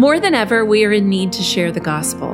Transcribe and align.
More 0.00 0.18
than 0.18 0.34
ever, 0.34 0.64
we 0.64 0.82
are 0.86 0.92
in 0.92 1.10
need 1.10 1.30
to 1.32 1.42
share 1.42 1.70
the 1.70 1.78
gospel. 1.78 2.32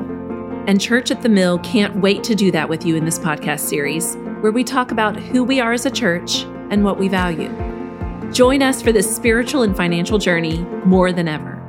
And 0.69 0.81
Church 0.81 1.11
at 1.11 1.23
the 1.23 1.29
Mill 1.29 1.59
can't 1.59 2.01
wait 2.01 2.23
to 2.23 2.37
do 2.37 2.53
that 2.53 2.69
with 2.69 2.87
you 2.87 2.95
in 2.95 3.05
this 3.05 3.19
podcast 3.19 3.59
series, 3.59 4.15
where 4.41 4.53
we 4.53 4.63
talk 4.63 4.93
about 4.93 5.17
who 5.17 5.43
we 5.43 5.59
are 5.59 5.73
as 5.73 5.85
a 5.85 5.91
church 5.91 6.45
and 6.71 6.85
what 6.85 6.97
we 6.97 7.09
value. 7.09 7.49
Join 8.33 8.63
us 8.63 8.81
for 8.81 8.93
this 8.93 9.13
spiritual 9.13 9.65
and 9.65 9.77
financial 9.77 10.17
journey 10.17 10.59
more 10.85 11.11
than 11.11 11.27
ever. 11.27 11.61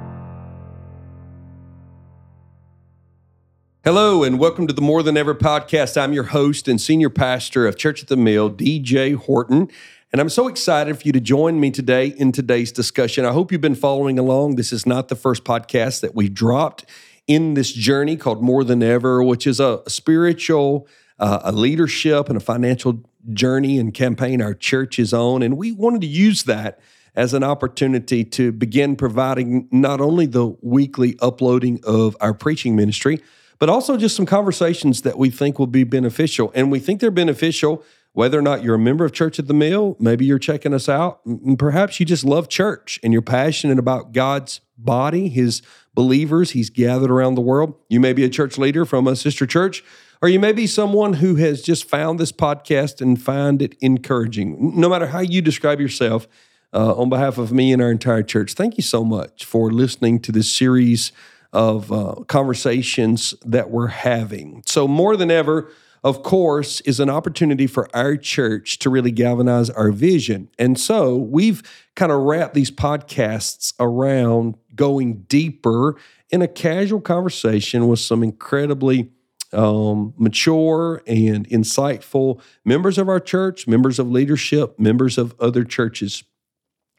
Hello, 3.83 4.23
and 4.23 4.37
welcome 4.37 4.67
to 4.67 4.73
the 4.73 4.81
More 4.81 5.01
Than 5.01 5.17
Ever 5.17 5.33
podcast. 5.33 5.99
I'm 5.99 6.13
your 6.13 6.25
host 6.25 6.67
and 6.67 6.79
senior 6.79 7.09
pastor 7.09 7.65
of 7.65 7.75
Church 7.75 8.03
at 8.03 8.07
the 8.07 8.17
Mill, 8.17 8.51
DJ 8.51 9.15
Horton. 9.15 9.67
And 10.13 10.21
I'm 10.21 10.29
so 10.29 10.47
excited 10.47 10.97
for 10.97 11.03
you 11.03 11.11
to 11.11 11.19
join 11.19 11.59
me 11.59 11.69
today 11.69 12.07
in 12.07 12.31
today's 12.31 12.71
discussion. 12.71 13.25
I 13.25 13.33
hope 13.33 13.51
you've 13.51 13.59
been 13.59 13.75
following 13.75 14.17
along. 14.17 14.55
This 14.55 14.71
is 14.71 14.85
not 14.85 15.09
the 15.09 15.17
first 15.17 15.43
podcast 15.43 15.99
that 15.99 16.15
we 16.15 16.29
dropped 16.29 16.85
in 17.27 17.55
this 17.55 17.73
journey 17.73 18.15
called 18.15 18.41
More 18.41 18.63
Than 18.63 18.81
Ever, 18.81 19.21
which 19.21 19.45
is 19.45 19.59
a, 19.59 19.81
spiritual, 19.89 20.87
uh, 21.19 21.41
a 21.43 21.51
leadership, 21.51 22.29
and 22.29 22.37
a 22.37 22.39
financial 22.39 23.03
journey 23.33 23.77
and 23.79 23.93
campaign 23.93 24.41
our 24.41 24.53
church 24.53 24.97
is 24.97 25.13
on. 25.13 25.43
And 25.43 25.57
we 25.57 25.73
wanted 25.73 25.99
to 26.01 26.07
use 26.07 26.43
that 26.43 26.79
as 27.13 27.33
an 27.33 27.43
opportunity 27.43 28.23
to 28.23 28.53
begin 28.53 28.95
providing 28.95 29.67
not 29.71 29.99
only 29.99 30.25
the 30.25 30.55
weekly 30.61 31.17
uploading 31.19 31.81
of 31.83 32.15
our 32.21 32.33
preaching 32.33 32.77
ministry, 32.77 33.21
but 33.59 33.67
also 33.67 33.97
just 33.97 34.15
some 34.15 34.25
conversations 34.25 35.01
that 35.01 35.17
we 35.17 35.29
think 35.29 35.59
will 35.59 35.67
be 35.67 35.83
beneficial. 35.83 36.49
And 36.55 36.71
we 36.71 36.79
think 36.79 37.01
they're 37.01 37.11
beneficial 37.11 37.83
whether 38.17 38.39
or 38.39 38.41
not 38.41 38.63
you're 38.63 38.73
a 38.73 38.79
member 38.79 39.05
of 39.05 39.11
Church 39.11 39.37
at 39.37 39.47
the 39.47 39.53
Mill, 39.53 39.95
maybe 39.99 40.25
you're 40.25 40.39
checking 40.39 40.73
us 40.73 40.89
out, 40.89 41.23
and 41.23 41.59
perhaps 41.59 41.99
you 41.99 42.05
just 42.07 42.23
love 42.23 42.49
church 42.49 42.99
and 43.03 43.13
you're 43.13 43.21
passionate 43.21 43.77
about 43.77 44.11
God's 44.11 44.59
body, 44.75 45.29
His 45.29 45.61
believers 45.93 46.49
He's 46.49 46.71
gathered 46.71 47.11
around 47.11 47.35
the 47.35 47.41
world. 47.41 47.75
You 47.89 47.99
may 47.99 48.13
be 48.13 48.23
a 48.23 48.29
church 48.29 48.57
leader 48.57 48.85
from 48.85 49.05
a 49.05 49.15
sister 49.15 49.45
church, 49.45 49.83
or 50.19 50.29
you 50.29 50.39
may 50.39 50.51
be 50.51 50.65
someone 50.65 51.13
who 51.13 51.35
has 51.35 51.61
just 51.61 51.87
found 51.87 52.19
this 52.19 52.31
podcast 52.31 53.01
and 53.01 53.21
find 53.21 53.61
it 53.61 53.75
encouraging. 53.81 54.79
No 54.79 54.89
matter 54.89 55.05
how 55.05 55.19
you 55.19 55.43
describe 55.43 55.79
yourself, 55.79 56.27
uh, 56.73 56.95
on 56.95 57.09
behalf 57.09 57.37
of 57.37 57.51
me 57.51 57.71
and 57.71 57.83
our 57.83 57.91
entire 57.91 58.23
church, 58.23 58.55
thank 58.55 58.77
you 58.77 58.83
so 58.83 59.03
much 59.03 59.45
for 59.45 59.69
listening 59.69 60.21
to 60.21 60.31
this 60.31 60.51
series 60.51 61.11
of 61.53 61.91
uh, 61.91 62.15
conversations 62.27 63.35
that 63.45 63.69
we're 63.69 63.87
having. 63.87 64.63
So, 64.65 64.87
more 64.87 65.15
than 65.15 65.29
ever, 65.29 65.69
of 66.03 66.23
course, 66.23 66.81
is 66.81 66.99
an 66.99 67.09
opportunity 67.09 67.67
for 67.67 67.87
our 67.95 68.15
church 68.17 68.79
to 68.79 68.89
really 68.89 69.11
galvanize 69.11 69.69
our 69.69 69.91
vision. 69.91 70.49
And 70.57 70.79
so 70.79 71.15
we've 71.15 71.61
kind 71.95 72.11
of 72.11 72.21
wrapped 72.21 72.53
these 72.53 72.71
podcasts 72.71 73.73
around 73.79 74.55
going 74.75 75.23
deeper 75.23 75.95
in 76.29 76.41
a 76.41 76.47
casual 76.47 77.01
conversation 77.01 77.87
with 77.87 77.99
some 77.99 78.23
incredibly 78.23 79.11
um, 79.53 80.13
mature 80.17 81.01
and 81.07 81.47
insightful 81.49 82.41
members 82.65 82.97
of 82.97 83.07
our 83.09 83.19
church, 83.19 83.67
members 83.67 83.97
of 83.97 84.11
leadership, 84.11 84.77
members 84.79 85.17
of 85.17 85.33
other 85.39 85.63
churches. 85.63 86.23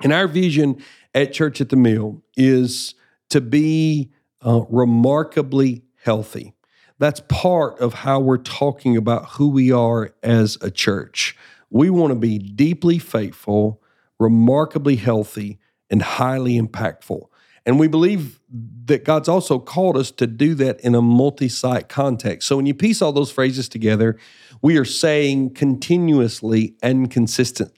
And 0.02 0.12
our 0.12 0.28
vision 0.28 0.82
at 1.14 1.32
Church 1.32 1.60
at 1.60 1.68
the 1.68 1.76
Mill 1.76 2.22
is 2.36 2.94
to 3.30 3.40
be 3.40 4.10
uh, 4.44 4.62
remarkably 4.68 5.82
healthy. 6.02 6.54
That's 6.98 7.20
part 7.28 7.78
of 7.80 7.94
how 7.94 8.20
we're 8.20 8.38
talking 8.38 8.96
about 8.96 9.30
who 9.30 9.48
we 9.48 9.70
are 9.70 10.14
as 10.22 10.58
a 10.60 10.70
church. 10.70 11.36
We 11.70 11.90
want 11.90 12.12
to 12.12 12.18
be 12.18 12.38
deeply 12.38 12.98
faithful, 12.98 13.82
remarkably 14.18 14.96
healthy, 14.96 15.58
and 15.90 16.02
highly 16.02 16.60
impactful. 16.60 17.26
And 17.64 17.78
we 17.78 17.86
believe 17.86 18.40
that 18.86 19.04
God's 19.04 19.28
also 19.28 19.58
called 19.58 19.96
us 19.96 20.10
to 20.12 20.26
do 20.26 20.54
that 20.54 20.80
in 20.80 20.94
a 20.94 21.02
multi 21.02 21.48
site 21.48 21.88
context. 21.88 22.48
So 22.48 22.56
when 22.56 22.66
you 22.66 22.74
piece 22.74 23.02
all 23.02 23.12
those 23.12 23.30
phrases 23.30 23.68
together, 23.68 24.18
we 24.62 24.78
are 24.78 24.84
saying 24.84 25.54
continuously 25.54 26.76
and 26.82 27.10
consistently 27.10 27.74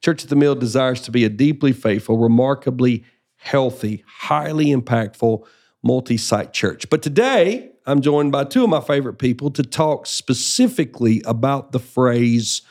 Church 0.00 0.22
at 0.22 0.30
the 0.30 0.36
Mill 0.36 0.54
desires 0.54 1.00
to 1.02 1.10
be 1.10 1.24
a 1.24 1.28
deeply 1.28 1.72
faithful, 1.72 2.18
remarkably 2.18 3.04
healthy, 3.36 4.04
highly 4.06 4.66
impactful 4.66 5.44
multi 5.82 6.16
site 6.16 6.52
church. 6.52 6.88
But 6.88 7.02
today, 7.02 7.69
I'm 7.90 8.00
joined 8.00 8.30
by 8.30 8.44
two 8.44 8.62
of 8.62 8.70
my 8.70 8.80
favorite 8.80 9.18
people 9.18 9.50
to 9.50 9.62
talk 9.62 10.06
specifically 10.06 11.22
about 11.26 11.72
the 11.72 11.80
phrase 11.80 12.62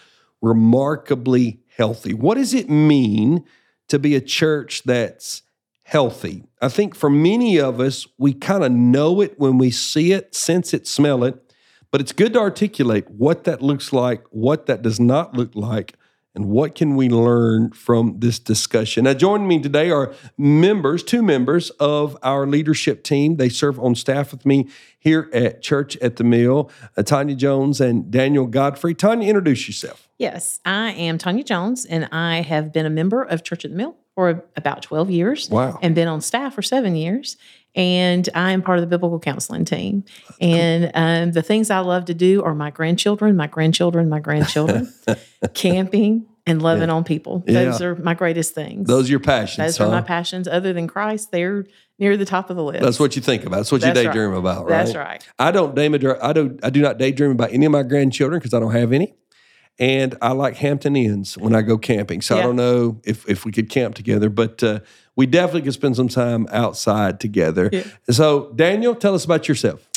remarkably 0.42 1.60
healthy. 1.76 2.14
What 2.14 2.36
does 2.36 2.54
it 2.54 2.70
mean 2.70 3.44
to 3.90 4.00
be 4.00 4.16
a 4.16 4.22
church 4.22 4.84
that's 4.84 5.42
healthy? 5.84 6.46
I 6.62 6.70
think 6.70 6.96
for 6.96 7.10
many 7.10 7.60
of 7.60 7.82
us, 7.82 8.08
we 8.18 8.34
kind 8.34 8.64
of 8.64 8.72
know 8.72 9.20
it 9.20 9.38
when 9.38 9.58
we 9.58 9.72
see 9.72 10.14
it, 10.14 10.34
sense 10.34 10.74
it, 10.74 10.88
smell 10.88 11.26
it, 11.26 11.54
but 11.92 12.00
it's 12.00 12.14
good 12.14 12.34
to 12.34 12.40
articulate 12.40 13.10
what 13.10 13.44
that 13.44 13.62
looks 13.62 13.92
like, 13.92 14.24
what 14.30 14.68
that 14.68 14.82
does 14.82 15.00
not 15.00 15.34
look 15.34 15.54
like, 15.54 15.96
and 16.36 16.46
what 16.46 16.76
can 16.76 16.96
we 16.96 17.10
learn 17.10 17.72
from 17.72 18.20
this 18.20 18.38
discussion? 18.38 19.06
Now, 19.06 19.14
joining 19.14 19.48
me 19.48 19.60
today 19.62 19.90
are 19.90 20.14
members, 20.38 21.04
two 21.04 21.24
members 21.24 21.70
of 21.72 22.18
our 22.22 22.46
leadership 22.46 23.04
team. 23.04 23.38
They 23.38 23.50
serve 23.50 23.80
on 23.80 23.96
staff 23.96 24.32
with 24.32 24.46
me 24.46 24.70
here 25.00 25.30
at 25.34 25.62
Church 25.62 25.98
at 25.98 26.18
the 26.18 26.24
Mill, 26.24 26.70
uh, 26.96 27.04
Tanya 27.04 27.36
Jones 27.36 27.82
and 27.82 28.12
Daniel 28.12 28.46
Godfrey. 28.46 28.94
Tanya, 28.94 29.28
introduce 29.28 29.68
yourself. 29.68 30.08
Yes, 30.18 30.60
I 30.66 30.92
am 30.92 31.18
Tanya 31.18 31.44
Jones, 31.44 31.86
and 31.86 32.08
I 32.12 32.42
have 32.42 32.72
been 32.72 32.86
a 32.86 32.92
member 32.92 33.24
of 33.24 33.44
Church 33.44 33.66
at 33.66 33.72
the 33.72 33.78
Mill 33.78 33.96
for 34.20 34.44
about 34.58 34.82
12 34.82 35.10
years. 35.12 35.50
Wow. 35.50 35.80
And 35.82 35.96
been 35.96 36.10
on 36.10 36.20
staff 36.20 36.56
for 36.56 36.62
seven 36.62 36.94
years 36.94 37.38
and 37.74 38.28
I 38.36 38.52
am 38.52 38.62
part 38.62 38.80
of 38.80 38.82
the 38.82 38.88
biblical 38.88 39.18
counseling 39.18 39.64
team. 39.64 40.04
And 40.42 40.92
um, 40.94 41.32
the 41.32 41.42
things 41.42 41.70
I 41.70 41.80
love 41.80 42.04
to 42.06 42.14
do 42.14 42.44
are 42.44 42.54
my 42.54 42.70
grandchildren, 42.70 43.38
my 43.38 43.48
grandchildren, 43.48 44.10
my 44.10 44.20
grandchildren, 44.20 44.94
camping, 45.54 46.26
and 46.46 46.62
loving 46.62 46.90
yeah. 46.90 46.96
on 46.96 47.06
people. 47.06 47.44
Those 47.48 47.80
yeah. 47.80 47.88
are 47.88 47.96
my 47.96 48.14
greatest 48.16 48.54
things. 48.54 48.88
Those 48.88 49.08
are 49.08 49.12
your 49.12 49.22
passions. 49.22 49.66
Those 49.66 49.78
huh? 49.78 49.86
are 49.86 49.92
my 49.92 50.02
passions. 50.02 50.50
Other 50.50 50.74
than 50.74 50.88
Christ, 50.88 51.32
they're 51.32 51.66
near 52.00 52.18
the 52.18 52.26
top 52.26 52.50
of 52.50 52.58
the 52.58 52.64
list. 52.64 52.82
That's 52.82 53.00
what 53.00 53.16
you 53.16 53.22
think 53.22 53.46
about. 53.46 53.58
That's 53.58 53.72
what 53.72 53.80
That's 53.80 53.98
you 53.98 54.04
daydream 54.04 54.32
right. 54.32 54.40
about, 54.40 54.66
right? 54.66 54.70
That's 54.70 54.96
right. 54.96 55.26
I 55.38 55.52
don't 55.52 55.76
daydream. 55.76 56.18
I 56.22 56.34
do. 56.34 56.58
I 56.64 56.70
do 56.70 56.82
not 56.82 56.98
daydream 56.98 57.32
about 57.32 57.54
any 57.54 57.66
of 57.66 57.72
my 57.72 57.84
grandchildren 57.84 58.40
because 58.40 58.54
I 58.54 58.60
don't 58.60 58.74
have 58.74 58.92
any. 58.92 59.14
And 59.80 60.18
I 60.22 60.34
like 60.34 60.58
Hampton 60.58 60.98
Inns 60.98 61.38
when 61.38 61.56
I 61.56 61.62
go 61.62 61.78
camping. 61.78 62.22
So 62.22 62.36
yeah. 62.36 62.42
I 62.42 62.44
don't 62.44 62.58
know 62.58 63.00
if 63.06 63.28
if 63.30 63.46
we 63.46 63.52
could 63.52 63.70
camp 63.70 63.96
together, 63.96 64.30
but 64.30 64.62
uh, 64.62 64.82
we 65.16 65.26
definitely 65.26 65.62
could 65.62 65.74
spend 65.74 65.96
some 65.96 66.10
time 66.10 66.48
outside 66.52 67.20
together. 67.20 67.70
Yeah. 67.72 67.84
So 68.10 68.52
Daniel, 68.56 68.94
tell 68.94 69.16
us 69.16 69.24
about 69.24 69.48
yourself. 69.48 69.90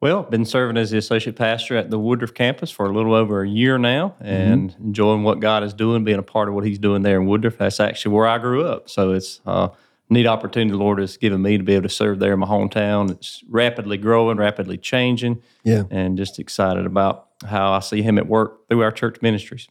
Well, 0.00 0.24
been 0.24 0.44
serving 0.44 0.76
as 0.78 0.90
the 0.90 0.98
associate 0.98 1.36
pastor 1.36 1.76
at 1.76 1.88
the 1.88 1.98
Woodruff 1.98 2.34
campus 2.34 2.72
for 2.72 2.86
a 2.86 2.92
little 2.92 3.14
over 3.14 3.42
a 3.42 3.48
year 3.48 3.78
now, 3.78 4.16
and 4.18 4.72
mm-hmm. 4.72 4.86
enjoying 4.86 5.22
what 5.22 5.38
God 5.38 5.62
is 5.62 5.72
doing, 5.72 6.02
being 6.02 6.18
a 6.18 6.24
part 6.24 6.48
of 6.48 6.54
what 6.56 6.64
He's 6.64 6.80
doing 6.80 7.02
there 7.02 7.20
in 7.20 7.28
Woodruff. 7.28 7.58
That's 7.58 7.78
actually 7.78 8.16
where 8.16 8.26
I 8.26 8.38
grew 8.38 8.66
up, 8.66 8.90
so 8.90 9.12
it's 9.12 9.40
a 9.46 9.70
neat 10.12 10.26
opportunity 10.26 10.70
the 10.70 10.78
Lord 10.78 10.98
has 10.98 11.16
given 11.16 11.42
me 11.42 11.58
to 11.58 11.64
be 11.64 11.74
able 11.74 11.88
to 11.88 11.94
serve 11.94 12.18
there 12.18 12.34
in 12.34 12.40
my 12.40 12.46
hometown. 12.46 13.10
It's 13.10 13.42
rapidly 13.48 13.96
growing, 13.98 14.36
rapidly 14.36 14.78
changing, 14.78 15.42
yeah, 15.64 15.84
and 15.90 16.16
just 16.16 16.38
excited 16.38 16.86
about 16.86 17.28
how 17.46 17.72
I 17.72 17.80
see 17.80 18.02
Him 18.02 18.18
at 18.18 18.26
work 18.26 18.68
through 18.68 18.82
our 18.82 18.92
church 18.92 19.20
ministries. 19.22 19.68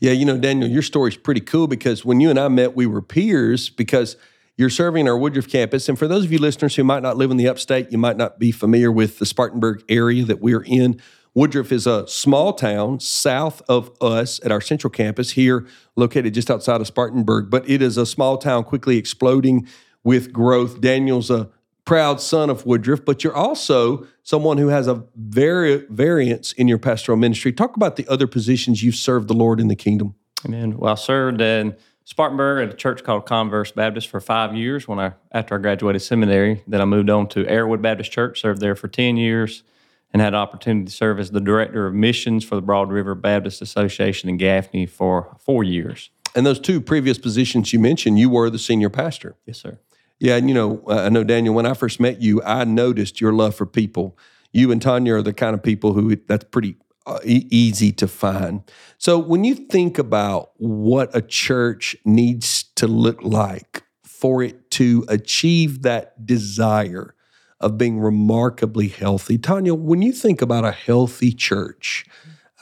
Yeah, 0.00 0.12
you 0.12 0.24
know, 0.24 0.38
Daniel, 0.38 0.68
your 0.70 0.82
story's 0.82 1.16
pretty 1.16 1.40
cool 1.40 1.66
because 1.66 2.04
when 2.04 2.20
you 2.20 2.30
and 2.30 2.38
I 2.38 2.48
met, 2.48 2.76
we 2.76 2.86
were 2.86 3.02
peers 3.02 3.68
because 3.68 4.16
you're 4.56 4.70
serving 4.70 5.06
our 5.08 5.18
Woodruff 5.18 5.48
campus. 5.48 5.88
And 5.88 5.98
for 5.98 6.08
those 6.08 6.24
of 6.24 6.32
you 6.32 6.38
listeners 6.38 6.76
who 6.76 6.84
might 6.84 7.02
not 7.02 7.16
live 7.16 7.30
in 7.30 7.36
the 7.36 7.48
upstate, 7.48 7.92
you 7.92 7.98
might 7.98 8.16
not 8.16 8.38
be 8.38 8.52
familiar 8.52 8.90
with 8.90 9.18
the 9.18 9.26
Spartanburg 9.26 9.84
area 9.88 10.24
that 10.24 10.40
we're 10.40 10.64
in. 10.64 11.00
Woodruff 11.34 11.70
is 11.70 11.86
a 11.86 12.08
small 12.08 12.54
town 12.54 12.98
south 12.98 13.60
of 13.68 13.90
us 14.00 14.40
at 14.42 14.50
our 14.50 14.62
central 14.62 14.90
campus 14.90 15.32
here, 15.32 15.66
located 15.94 16.32
just 16.32 16.50
outside 16.50 16.80
of 16.80 16.86
Spartanburg. 16.86 17.50
But 17.50 17.68
it 17.68 17.82
is 17.82 17.98
a 17.98 18.06
small 18.06 18.38
town 18.38 18.64
quickly 18.64 18.96
exploding 18.96 19.68
with 20.06 20.32
growth. 20.32 20.80
Daniel's 20.80 21.32
a 21.32 21.50
proud 21.84 22.20
son 22.20 22.48
of 22.48 22.64
Woodruff, 22.64 23.04
but 23.04 23.24
you're 23.24 23.34
also 23.34 24.06
someone 24.22 24.56
who 24.56 24.68
has 24.68 24.86
a 24.86 25.04
very 25.16 25.84
variance 25.90 26.52
in 26.52 26.68
your 26.68 26.78
pastoral 26.78 27.18
ministry. 27.18 27.52
Talk 27.52 27.74
about 27.74 27.96
the 27.96 28.06
other 28.06 28.28
positions 28.28 28.84
you've 28.84 28.94
served 28.94 29.26
the 29.26 29.34
Lord 29.34 29.58
in 29.58 29.66
the 29.66 29.74
kingdom. 29.74 30.14
Amen. 30.44 30.78
Well, 30.78 30.92
I 30.92 30.94
served 30.94 31.40
in 31.40 31.74
Spartanburg 32.04 32.68
at 32.68 32.72
a 32.72 32.76
church 32.76 33.02
called 33.02 33.26
Converse 33.26 33.72
Baptist 33.72 34.06
for 34.06 34.20
five 34.20 34.54
years 34.54 34.86
when 34.86 35.00
I 35.00 35.14
after 35.32 35.56
I 35.56 35.58
graduated 35.58 36.02
seminary. 36.02 36.62
Then 36.68 36.80
I 36.80 36.84
moved 36.84 37.10
on 37.10 37.26
to 37.30 37.42
Arrowwood 37.42 37.82
Baptist 37.82 38.12
Church, 38.12 38.40
served 38.40 38.60
there 38.60 38.76
for 38.76 38.86
10 38.86 39.16
years, 39.16 39.64
and 40.12 40.22
had 40.22 40.34
an 40.34 40.38
opportunity 40.38 40.86
to 40.86 40.92
serve 40.92 41.18
as 41.18 41.32
the 41.32 41.40
director 41.40 41.88
of 41.88 41.94
missions 41.94 42.44
for 42.44 42.54
the 42.54 42.62
Broad 42.62 42.92
River 42.92 43.16
Baptist 43.16 43.60
Association 43.60 44.28
in 44.28 44.36
Gaffney 44.36 44.86
for 44.86 45.36
four 45.40 45.64
years. 45.64 46.10
And 46.36 46.46
those 46.46 46.60
two 46.60 46.80
previous 46.80 47.18
positions 47.18 47.72
you 47.72 47.80
mentioned, 47.80 48.20
you 48.20 48.30
were 48.30 48.50
the 48.50 48.58
senior 48.58 48.90
pastor. 48.90 49.34
Yes, 49.46 49.58
sir. 49.58 49.80
Yeah, 50.18 50.36
and 50.36 50.48
you 50.48 50.54
know, 50.54 50.82
I 50.88 51.08
know 51.08 51.24
Daniel. 51.24 51.54
When 51.54 51.66
I 51.66 51.74
first 51.74 52.00
met 52.00 52.22
you, 52.22 52.42
I 52.42 52.64
noticed 52.64 53.20
your 53.20 53.32
love 53.32 53.54
for 53.54 53.66
people. 53.66 54.16
You 54.52 54.72
and 54.72 54.80
Tanya 54.80 55.14
are 55.14 55.22
the 55.22 55.34
kind 55.34 55.54
of 55.54 55.62
people 55.62 55.92
who 55.92 56.16
that's 56.16 56.44
pretty 56.44 56.76
uh, 57.06 57.20
easy 57.24 57.92
to 57.92 58.08
find. 58.08 58.62
So 58.98 59.18
when 59.18 59.44
you 59.44 59.54
think 59.54 59.98
about 59.98 60.52
what 60.56 61.14
a 61.14 61.20
church 61.20 61.96
needs 62.04 62.64
to 62.76 62.86
look 62.86 63.22
like 63.22 63.82
for 64.04 64.42
it 64.42 64.70
to 64.72 65.04
achieve 65.08 65.82
that 65.82 66.24
desire 66.26 67.14
of 67.60 67.78
being 67.78 67.98
remarkably 68.00 68.88
healthy. 68.88 69.38
Tanya, 69.38 69.74
when 69.74 70.02
you 70.02 70.12
think 70.12 70.42
about 70.42 70.64
a 70.64 70.72
healthy 70.72 71.32
church, 71.32 72.04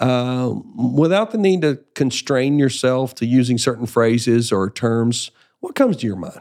uh, 0.00 0.52
without 0.76 1.30
the 1.30 1.38
need 1.38 1.62
to 1.62 1.80
constrain 1.94 2.58
yourself 2.58 3.14
to 3.14 3.26
using 3.26 3.58
certain 3.58 3.86
phrases 3.86 4.52
or 4.52 4.70
terms, 4.70 5.30
what 5.60 5.74
comes 5.74 5.96
to 5.98 6.06
your 6.06 6.16
mind? 6.16 6.40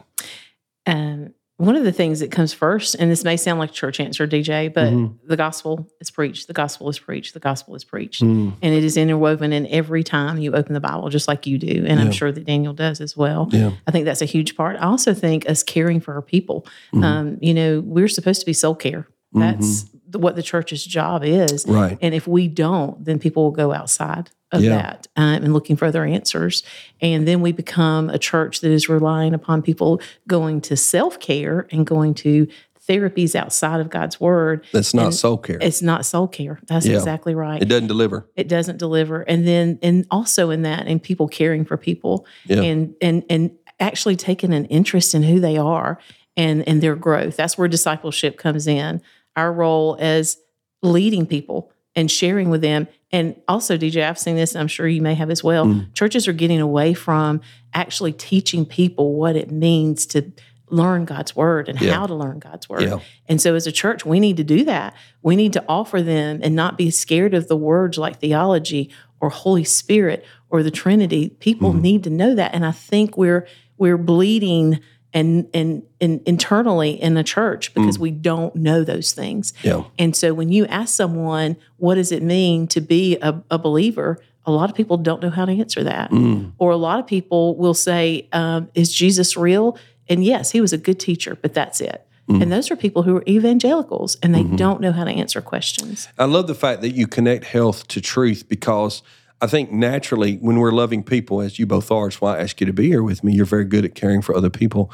Um, 0.86 1.30
one 1.56 1.76
of 1.76 1.84
the 1.84 1.92
things 1.92 2.18
that 2.18 2.32
comes 2.32 2.52
first, 2.52 2.96
and 2.96 3.08
this 3.12 3.22
may 3.22 3.36
sound 3.36 3.60
like 3.60 3.70
church 3.70 4.00
answer, 4.00 4.26
DJ, 4.26 4.66
but 4.68 4.92
Mhm. 4.92 5.14
the 5.24 5.36
gospel 5.36 5.88
is 6.00 6.10
preached. 6.10 6.48
The 6.48 6.52
gospel 6.52 6.88
is 6.88 6.98
preached. 6.98 7.32
The 7.32 7.38
gospel 7.40 7.76
is 7.76 7.84
preached. 7.84 8.22
Mm, 8.22 8.54
And 8.60 8.74
it 8.74 8.82
is 8.82 8.96
interwoven 8.96 9.52
in 9.52 9.64
every 9.68 10.02
time 10.02 10.38
you 10.38 10.52
open 10.52 10.74
the 10.74 10.80
Bible, 10.80 11.08
just 11.10 11.28
like 11.28 11.46
you 11.46 11.56
do. 11.56 11.84
And 11.86 12.00
Yeah. 12.00 12.06
I'm 12.06 12.10
sure 12.10 12.32
that 12.32 12.44
Daniel 12.44 12.72
does 12.74 13.00
as 13.00 13.16
well. 13.16 13.48
yeah. 13.52 13.70
I 13.86 13.92
think 13.92 14.04
that's 14.04 14.20
a 14.20 14.24
huge 14.26 14.56
part. 14.56 14.76
I 14.80 14.86
also 14.86 15.14
think 15.14 15.48
us 15.48 15.62
caring 15.62 16.00
for 16.00 16.14
our 16.14 16.22
people. 16.22 16.66
Mhm. 16.92 17.04
Um, 17.04 17.38
you 17.40 17.54
know, 17.54 17.80
we're 17.86 18.08
supposed 18.08 18.40
to 18.40 18.46
be 18.46 18.52
soul 18.52 18.74
care. 18.74 19.06
That's 19.34 19.84
Mm-hmm. 19.84 19.98
the, 20.10 20.18
what 20.18 20.36
the 20.36 20.42
church's 20.42 20.84
job 20.84 21.24
is. 21.24 21.66
Right. 21.66 21.98
And 22.00 22.14
if 22.14 22.26
we 22.26 22.46
don't, 22.48 23.04
then 23.04 23.18
people 23.18 23.42
will 23.44 23.50
go 23.50 23.72
outside 23.72 24.30
of 24.52 24.62
Yeah. 24.62 24.76
that 24.76 25.08
um, 25.16 25.42
and 25.42 25.52
looking 25.52 25.76
for 25.76 25.86
other 25.86 26.04
answers. 26.04 26.62
And 27.00 27.26
then 27.26 27.40
we 27.40 27.50
become 27.52 28.08
a 28.10 28.18
church 28.18 28.60
that 28.60 28.70
is 28.70 28.88
relying 28.88 29.34
upon 29.34 29.62
people 29.62 30.00
going 30.28 30.60
to 30.62 30.76
self 30.76 31.18
care 31.18 31.66
and 31.72 31.84
going 31.86 32.14
to 32.14 32.46
therapies 32.88 33.34
outside 33.34 33.80
of 33.80 33.88
God's 33.88 34.20
word. 34.20 34.64
That's 34.72 34.92
not 34.94 35.06
And 35.06 35.14
soul 35.14 35.38
care. 35.38 35.58
It's 35.60 35.80
not 35.82 36.04
soul 36.04 36.28
care. 36.28 36.60
That's 36.66 36.86
Yeah. 36.86 36.96
exactly 36.96 37.34
right 37.34 37.60
It 37.62 37.64
doesn't 37.64 37.86
deliver. 37.88 38.28
it 38.36 38.46
doesn't 38.46 38.76
deliver 38.78 39.22
and 39.22 39.46
then 39.48 39.78
and 39.82 40.06
also 40.10 40.50
in 40.50 40.62
that 40.62 40.86
and 40.86 41.02
people 41.02 41.26
caring 41.26 41.64
for 41.64 41.76
people 41.78 42.26
Yeah. 42.46 42.60
and 42.60 42.94
and 43.00 43.24
and 43.30 43.50
actually 43.80 44.16
taking 44.16 44.52
an 44.52 44.66
interest 44.66 45.14
in 45.14 45.22
who 45.22 45.40
they 45.40 45.56
are 45.56 45.98
and 46.36 46.66
and 46.68 46.82
their 46.82 46.94
growth 46.94 47.36
that's 47.36 47.56
where 47.56 47.68
discipleship 47.68 48.36
comes 48.36 48.66
in 48.66 49.00
our 49.36 49.52
role 49.52 49.96
as 50.00 50.36
leading 50.82 51.26
people 51.26 51.70
and 51.96 52.10
sharing 52.10 52.50
with 52.50 52.60
them 52.60 52.86
and 53.12 53.40
also 53.48 53.76
dj 53.78 54.06
i've 54.06 54.18
seen 54.18 54.36
this 54.36 54.54
and 54.54 54.60
i'm 54.60 54.68
sure 54.68 54.86
you 54.88 55.00
may 55.02 55.14
have 55.14 55.30
as 55.30 55.42
well 55.44 55.64
Mm. 55.66 55.94
churches 55.94 56.26
are 56.28 56.32
getting 56.32 56.60
away 56.60 56.92
from 56.94 57.40
actually 57.72 58.12
teaching 58.12 58.66
people 58.66 59.14
what 59.14 59.36
it 59.36 59.50
means 59.50 60.04
to 60.06 60.32
learn 60.70 61.04
god's 61.04 61.34
word 61.36 61.68
and 61.68 61.80
Yeah. 61.80 61.94
how 61.94 62.06
to 62.06 62.14
learn 62.14 62.38
god's 62.38 62.68
word 62.68 62.82
Yeah. 62.82 62.98
and 63.28 63.40
so, 63.40 63.54
as 63.54 63.66
a 63.66 63.72
church, 63.72 64.04
we 64.04 64.18
need 64.18 64.36
to 64.38 64.44
do 64.44 64.64
that. 64.64 64.94
We 65.22 65.36
need 65.36 65.52
to 65.52 65.64
offer 65.68 66.02
them 66.02 66.40
and 66.42 66.54
not 66.56 66.76
be 66.76 66.90
scared 66.90 67.32
of 67.34 67.48
the 67.48 67.56
words 67.56 67.96
like 67.98 68.18
theology 68.18 68.90
or 69.20 69.28
Holy 69.30 69.62
Spirit 69.64 70.24
or 70.50 70.62
the 70.62 70.70
Trinity. 70.70 71.28
People 71.28 71.70
Mm-hmm. 71.70 71.80
need 71.82 72.04
to 72.04 72.10
know 72.10 72.34
that, 72.34 72.54
and 72.54 72.64
I 72.66 72.72
think 72.72 73.16
we're 73.16 73.46
we're 73.78 73.98
bleeding 73.98 74.80
and 75.14 75.48
and, 75.54 75.82
and 76.00 76.20
internally 76.26 77.00
in 77.00 77.14
the 77.14 77.22
church 77.24 77.72
because 77.72 77.98
we 77.98 78.10
don't 78.10 78.54
know 78.56 78.84
those 78.84 79.12
things. 79.12 79.52
Mm. 79.52 79.64
Yeah. 79.64 79.84
And 79.98 80.14
so, 80.16 80.34
when 80.34 80.50
you 80.50 80.66
ask 80.66 80.94
someone, 80.94 81.56
"What 81.78 81.94
does 81.94 82.12
it 82.12 82.22
mean 82.22 82.66
to 82.68 82.80
be 82.80 83.16
a, 83.22 83.42
a 83.50 83.58
believer?" 83.58 84.18
A 84.46 84.50
lot 84.52 84.68
of 84.68 84.76
people 84.76 84.98
don't 84.98 85.22
know 85.22 85.30
how 85.30 85.46
to 85.46 85.52
answer 85.52 85.82
that, 85.84 86.10
Mm. 86.10 86.52
or 86.58 86.70
a 86.70 86.76
lot 86.76 86.98
of 87.00 87.06
people 87.06 87.56
will 87.56 87.72
say, 87.72 88.28
um, 88.32 88.68
"Is 88.74 88.92
Jesus 88.92 89.36
real?" 89.38 89.78
And 90.06 90.22
yes, 90.22 90.50
he 90.50 90.60
was 90.60 90.74
a 90.74 90.78
good 90.78 91.00
teacher, 91.00 91.38
but 91.40 91.54
that's 91.54 91.80
it. 91.80 92.06
Mm. 92.28 92.42
And 92.42 92.52
those 92.52 92.70
are 92.70 92.76
people 92.76 93.02
who 93.04 93.16
are 93.16 93.24
evangelicals 93.26 94.16
and 94.22 94.34
they 94.34 94.42
Mm-hmm. 94.42 94.56
don't 94.56 94.80
know 94.80 94.92
how 94.92 95.04
to 95.04 95.10
answer 95.10 95.40
questions. 95.40 96.08
I 96.18 96.24
love 96.24 96.46
the 96.46 96.54
fact 96.54 96.82
that 96.82 96.94
you 96.94 97.06
connect 97.06 97.44
health 97.44 97.86
to 97.88 98.00
truth 98.02 98.46
because 98.48 99.02
I 99.40 99.46
think 99.46 99.70
naturally, 99.72 100.36
when 100.36 100.58
we're 100.58 100.72
loving 100.72 101.02
people, 101.02 101.40
as 101.40 101.58
you 101.58 101.66
both 101.66 101.90
are, 101.90 102.08
it's 102.08 102.20
why 102.20 102.38
I 102.38 102.42
ask 102.42 102.60
you 102.60 102.66
to 102.66 102.72
be 102.72 102.88
here 102.88 103.02
with 103.02 103.22
me. 103.22 103.34
You're 103.34 103.44
very 103.44 103.64
good 103.64 103.84
at 103.84 103.94
caring 103.94 104.22
for 104.22 104.34
other 104.34 104.50
people. 104.50 104.90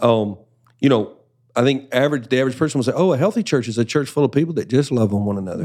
Um, 0.00 0.38
you 0.80 0.88
know, 0.88 1.16
I 1.54 1.62
think 1.62 1.88
average 1.94 2.28
the 2.28 2.40
average 2.40 2.56
person 2.56 2.78
will 2.78 2.84
say, 2.84 2.92
"Oh, 2.94 3.12
a 3.12 3.18
healthy 3.18 3.42
church 3.42 3.68
is 3.68 3.78
a 3.78 3.84
church 3.84 4.08
full 4.08 4.24
of 4.24 4.32
people 4.32 4.54
that 4.54 4.68
just 4.68 4.90
love 4.90 5.12
on 5.12 5.24
one 5.24 5.38
another." 5.38 5.64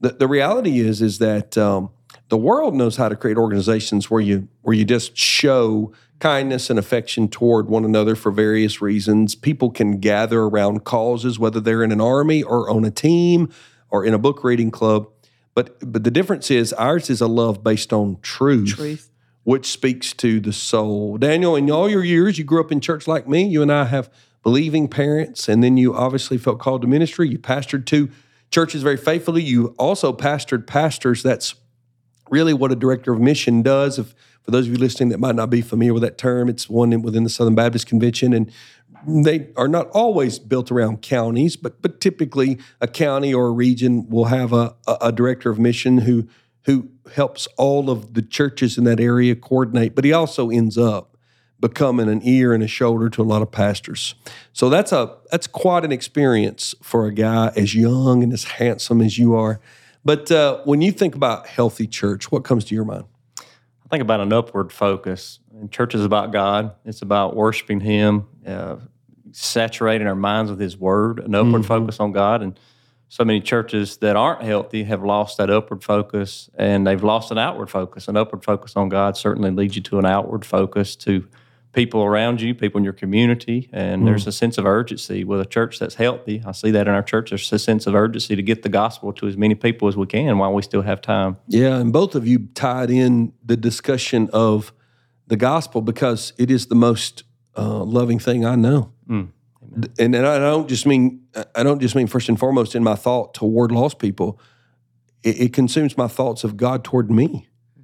The, 0.00 0.10
the 0.10 0.28
reality 0.28 0.80
is, 0.80 1.00
is 1.00 1.18
that 1.18 1.56
um, 1.56 1.90
the 2.28 2.36
world 2.36 2.74
knows 2.74 2.96
how 2.96 3.08
to 3.08 3.16
create 3.16 3.36
organizations 3.36 4.10
where 4.10 4.20
you 4.20 4.48
where 4.62 4.74
you 4.74 4.84
just 4.84 5.16
show 5.16 5.92
kindness 6.18 6.68
and 6.68 6.78
affection 6.78 7.28
toward 7.28 7.68
one 7.68 7.84
another 7.84 8.14
for 8.14 8.30
various 8.30 8.82
reasons. 8.82 9.34
People 9.34 9.70
can 9.70 9.98
gather 10.00 10.42
around 10.42 10.84
causes, 10.84 11.38
whether 11.38 11.60
they're 11.60 11.82
in 11.82 11.92
an 11.92 12.00
army 12.00 12.42
or 12.42 12.68
on 12.68 12.84
a 12.84 12.90
team 12.90 13.48
or 13.88 14.04
in 14.04 14.12
a 14.14 14.18
book 14.18 14.44
reading 14.44 14.70
club. 14.70 15.08
But 15.54 15.78
but 15.92 16.04
the 16.04 16.10
difference 16.10 16.50
is 16.50 16.72
ours 16.74 17.10
is 17.10 17.20
a 17.20 17.26
love 17.26 17.62
based 17.64 17.92
on 17.92 18.18
truth, 18.22 18.76
Truth. 18.76 19.10
which 19.44 19.66
speaks 19.66 20.12
to 20.14 20.40
the 20.40 20.52
soul. 20.52 21.18
Daniel, 21.18 21.56
in 21.56 21.70
all 21.70 21.88
your 21.88 22.04
years, 22.04 22.38
you 22.38 22.44
grew 22.44 22.60
up 22.60 22.70
in 22.72 22.80
church 22.80 23.06
like 23.08 23.28
me. 23.28 23.44
You 23.46 23.62
and 23.62 23.72
I 23.72 23.84
have 23.84 24.10
believing 24.42 24.88
parents, 24.88 25.48
and 25.48 25.62
then 25.62 25.76
you 25.76 25.94
obviously 25.94 26.38
felt 26.38 26.58
called 26.58 26.82
to 26.82 26.88
ministry. 26.88 27.28
You 27.28 27.38
pastored 27.38 27.84
two 27.84 28.10
churches 28.50 28.82
very 28.82 28.96
faithfully. 28.96 29.42
You 29.42 29.74
also 29.78 30.12
pastored 30.12 30.66
pastors. 30.66 31.22
That's 31.22 31.54
really 32.30 32.54
what 32.54 32.72
a 32.72 32.76
director 32.76 33.12
of 33.12 33.20
mission 33.20 33.62
does. 33.62 33.98
If 33.98 34.14
for 34.42 34.52
those 34.52 34.66
of 34.66 34.72
you 34.72 34.78
listening 34.78 35.10
that 35.10 35.18
might 35.20 35.34
not 35.34 35.50
be 35.50 35.60
familiar 35.60 35.92
with 35.92 36.02
that 36.02 36.16
term, 36.16 36.48
it's 36.48 36.68
one 36.70 37.02
within 37.02 37.24
the 37.24 37.30
Southern 37.30 37.54
Baptist 37.54 37.86
Convention, 37.86 38.32
and 38.32 38.50
they 39.06 39.48
are 39.56 39.68
not 39.68 39.88
always 39.90 40.38
built 40.38 40.70
around 40.70 41.02
counties, 41.02 41.56
but 41.56 41.82
but 41.82 42.00
typically 42.00 42.58
a 42.80 42.88
county 42.88 43.32
or 43.32 43.46
a 43.48 43.52
region 43.52 44.08
will 44.08 44.26
have 44.26 44.52
a, 44.52 44.74
a, 44.86 44.96
a 45.02 45.12
director 45.12 45.50
of 45.50 45.58
mission 45.58 45.98
who 45.98 46.28
who 46.64 46.90
helps 47.14 47.48
all 47.56 47.90
of 47.90 48.14
the 48.14 48.22
churches 48.22 48.76
in 48.76 48.84
that 48.84 49.00
area 49.00 49.34
coordinate. 49.34 49.94
But 49.94 50.04
he 50.04 50.12
also 50.12 50.50
ends 50.50 50.76
up 50.76 51.16
becoming 51.60 52.08
an 52.08 52.20
ear 52.24 52.54
and 52.54 52.62
a 52.62 52.66
shoulder 52.66 53.08
to 53.10 53.22
a 53.22 53.24
lot 53.24 53.42
of 53.42 53.50
pastors. 53.50 54.14
So 54.52 54.68
that's 54.68 54.92
a 54.92 55.16
that's 55.30 55.46
quite 55.46 55.84
an 55.84 55.92
experience 55.92 56.74
for 56.82 57.06
a 57.06 57.12
guy 57.12 57.52
as 57.56 57.74
young 57.74 58.22
and 58.22 58.32
as 58.32 58.44
handsome 58.44 59.00
as 59.00 59.18
you 59.18 59.34
are. 59.34 59.60
But 60.04 60.30
uh, 60.30 60.60
when 60.64 60.80
you 60.80 60.92
think 60.92 61.14
about 61.14 61.46
healthy 61.46 61.86
church, 61.86 62.32
what 62.32 62.44
comes 62.44 62.64
to 62.66 62.74
your 62.74 62.84
mind? 62.84 63.04
I 63.38 63.88
think 63.90 64.02
about 64.02 64.20
an 64.20 64.32
upward 64.32 64.72
focus. 64.72 65.40
And 65.52 65.70
church 65.70 65.94
is 65.94 66.04
about 66.04 66.32
God. 66.32 66.74
It's 66.84 67.02
about 67.02 67.36
worshiping 67.36 67.80
Him, 67.80 68.26
uh, 68.46 68.76
saturating 69.32 70.06
our 70.06 70.14
minds 70.14 70.50
with 70.50 70.60
His 70.60 70.76
Word, 70.76 71.20
an 71.20 71.34
upward 71.34 71.66
focus 71.66 72.00
on 72.00 72.12
God. 72.12 72.42
And 72.42 72.58
so 73.08 73.24
many 73.24 73.40
churches 73.40 73.96
that 73.98 74.14
aren't 74.14 74.42
healthy 74.42 74.84
have 74.84 75.02
lost 75.02 75.38
that 75.38 75.50
upward 75.50 75.82
focus, 75.82 76.48
and 76.56 76.86
they've 76.86 77.02
lost 77.02 77.32
an 77.32 77.38
outward 77.38 77.68
focus. 77.68 78.06
An 78.06 78.16
upward 78.16 78.44
focus 78.44 78.76
on 78.76 78.88
God 78.88 79.16
certainly 79.16 79.50
leads 79.50 79.74
you 79.74 79.82
to 79.82 79.98
an 79.98 80.06
outward 80.06 80.44
focus 80.44 80.94
to 80.96 81.26
people 81.72 82.02
around 82.02 82.40
you, 82.40 82.54
people 82.54 82.78
in 82.78 82.84
your 82.84 82.92
community, 82.92 83.68
and 83.72 84.06
there's 84.06 84.26
a 84.26 84.32
sense 84.32 84.58
of 84.58 84.66
urgency 84.66 85.24
with 85.24 85.40
a 85.40 85.44
church 85.44 85.78
that's 85.78 85.96
healthy. 85.96 86.42
I 86.44 86.52
see 86.52 86.70
that 86.72 86.88
in 86.88 86.94
our 86.94 87.02
church. 87.02 87.30
There's 87.30 87.52
a 87.52 87.58
sense 87.58 87.86
of 87.86 87.94
urgency 87.94 88.34
to 88.34 88.42
get 88.42 88.62
the 88.62 88.68
gospel 88.68 89.12
to 89.14 89.28
as 89.28 89.36
many 89.36 89.54
people 89.54 89.88
as 89.88 89.96
we 89.96 90.06
can 90.06 90.38
while 90.38 90.52
we 90.52 90.62
still 90.62 90.82
have 90.82 91.00
time. 91.00 91.36
Yeah, 91.46 91.76
and 91.76 91.92
both 91.92 92.14
of 92.14 92.26
you 92.26 92.48
tied 92.54 92.90
in 92.90 93.32
the 93.44 93.56
discussion 93.56 94.30
of 94.32 94.72
the 95.26 95.36
gospel 95.36 95.80
because 95.80 96.32
it 96.38 96.50
is 96.50 96.66
the 96.66 96.74
most 96.74 97.22
uh, 97.56 97.84
loving 97.84 98.18
thing 98.18 98.44
I 98.44 98.56
know. 98.56 98.92
Mm. 99.10 99.28
And, 99.98 100.14
and 100.14 100.26
I 100.26 100.38
don't 100.38 100.68
just 100.68 100.86
mean 100.86 101.26
I 101.54 101.62
don't 101.62 101.80
just 101.80 101.94
mean 101.94 102.06
first 102.06 102.28
and 102.28 102.38
foremost 102.38 102.74
in 102.74 102.82
my 102.82 102.94
thought 102.94 103.34
toward 103.34 103.72
lost 103.72 103.98
people. 103.98 104.40
It, 105.22 105.40
it 105.40 105.52
consumes 105.52 105.98
my 105.98 106.08
thoughts 106.08 106.44
of 106.44 106.56
God 106.56 106.82
toward 106.82 107.10
me. 107.10 107.26
Mm-hmm. 107.26 107.82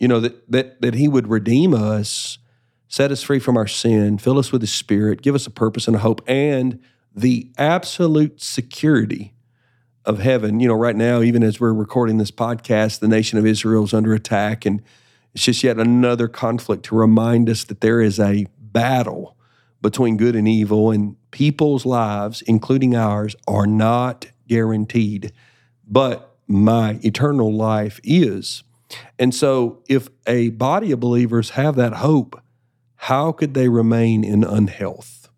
You 0.00 0.08
know 0.08 0.20
that 0.20 0.50
that 0.50 0.80
that 0.80 0.94
He 0.94 1.06
would 1.06 1.28
redeem 1.28 1.74
us, 1.74 2.38
set 2.88 3.12
us 3.12 3.22
free 3.22 3.38
from 3.38 3.56
our 3.56 3.68
sin, 3.68 4.18
fill 4.18 4.38
us 4.38 4.50
with 4.50 4.62
His 4.62 4.72
Spirit, 4.72 5.22
give 5.22 5.34
us 5.34 5.46
a 5.46 5.50
purpose 5.50 5.86
and 5.86 5.96
a 5.96 6.00
hope, 6.00 6.22
and 6.26 6.80
the 7.14 7.50
absolute 7.56 8.42
security 8.42 9.34
of 10.04 10.18
heaven. 10.18 10.58
You 10.58 10.68
know, 10.68 10.74
right 10.74 10.96
now, 10.96 11.22
even 11.22 11.44
as 11.44 11.60
we're 11.60 11.72
recording 11.72 12.18
this 12.18 12.32
podcast, 12.32 12.98
the 12.98 13.08
nation 13.08 13.38
of 13.38 13.46
Israel 13.46 13.84
is 13.84 13.94
under 13.94 14.12
attack, 14.12 14.66
and 14.66 14.82
it's 15.34 15.44
just 15.44 15.62
yet 15.62 15.78
another 15.78 16.26
conflict 16.26 16.84
to 16.86 16.96
remind 16.96 17.48
us 17.48 17.62
that 17.64 17.80
there 17.80 18.00
is 18.00 18.18
a 18.18 18.46
battle 18.58 19.36
between 19.82 20.16
good 20.16 20.36
and 20.36 20.48
evil, 20.48 20.90
and 20.90 21.16
people's 21.32 21.84
lives, 21.84 22.42
including 22.42 22.94
ours, 22.94 23.36
are 23.46 23.66
not 23.66 24.26
guaranteed. 24.48 25.32
But 25.86 26.36
my 26.46 26.98
eternal 27.02 27.52
life 27.52 28.00
is. 28.04 28.62
And 29.18 29.34
so, 29.34 29.82
if 29.88 30.08
a 30.26 30.50
body 30.50 30.92
of 30.92 31.00
believers 31.00 31.50
have 31.50 31.76
that 31.76 31.94
hope, 31.94 32.40
how 32.96 33.32
could 33.32 33.54
they 33.54 33.68
remain 33.68 34.22
in 34.22 34.44
unhealth? 34.44 35.28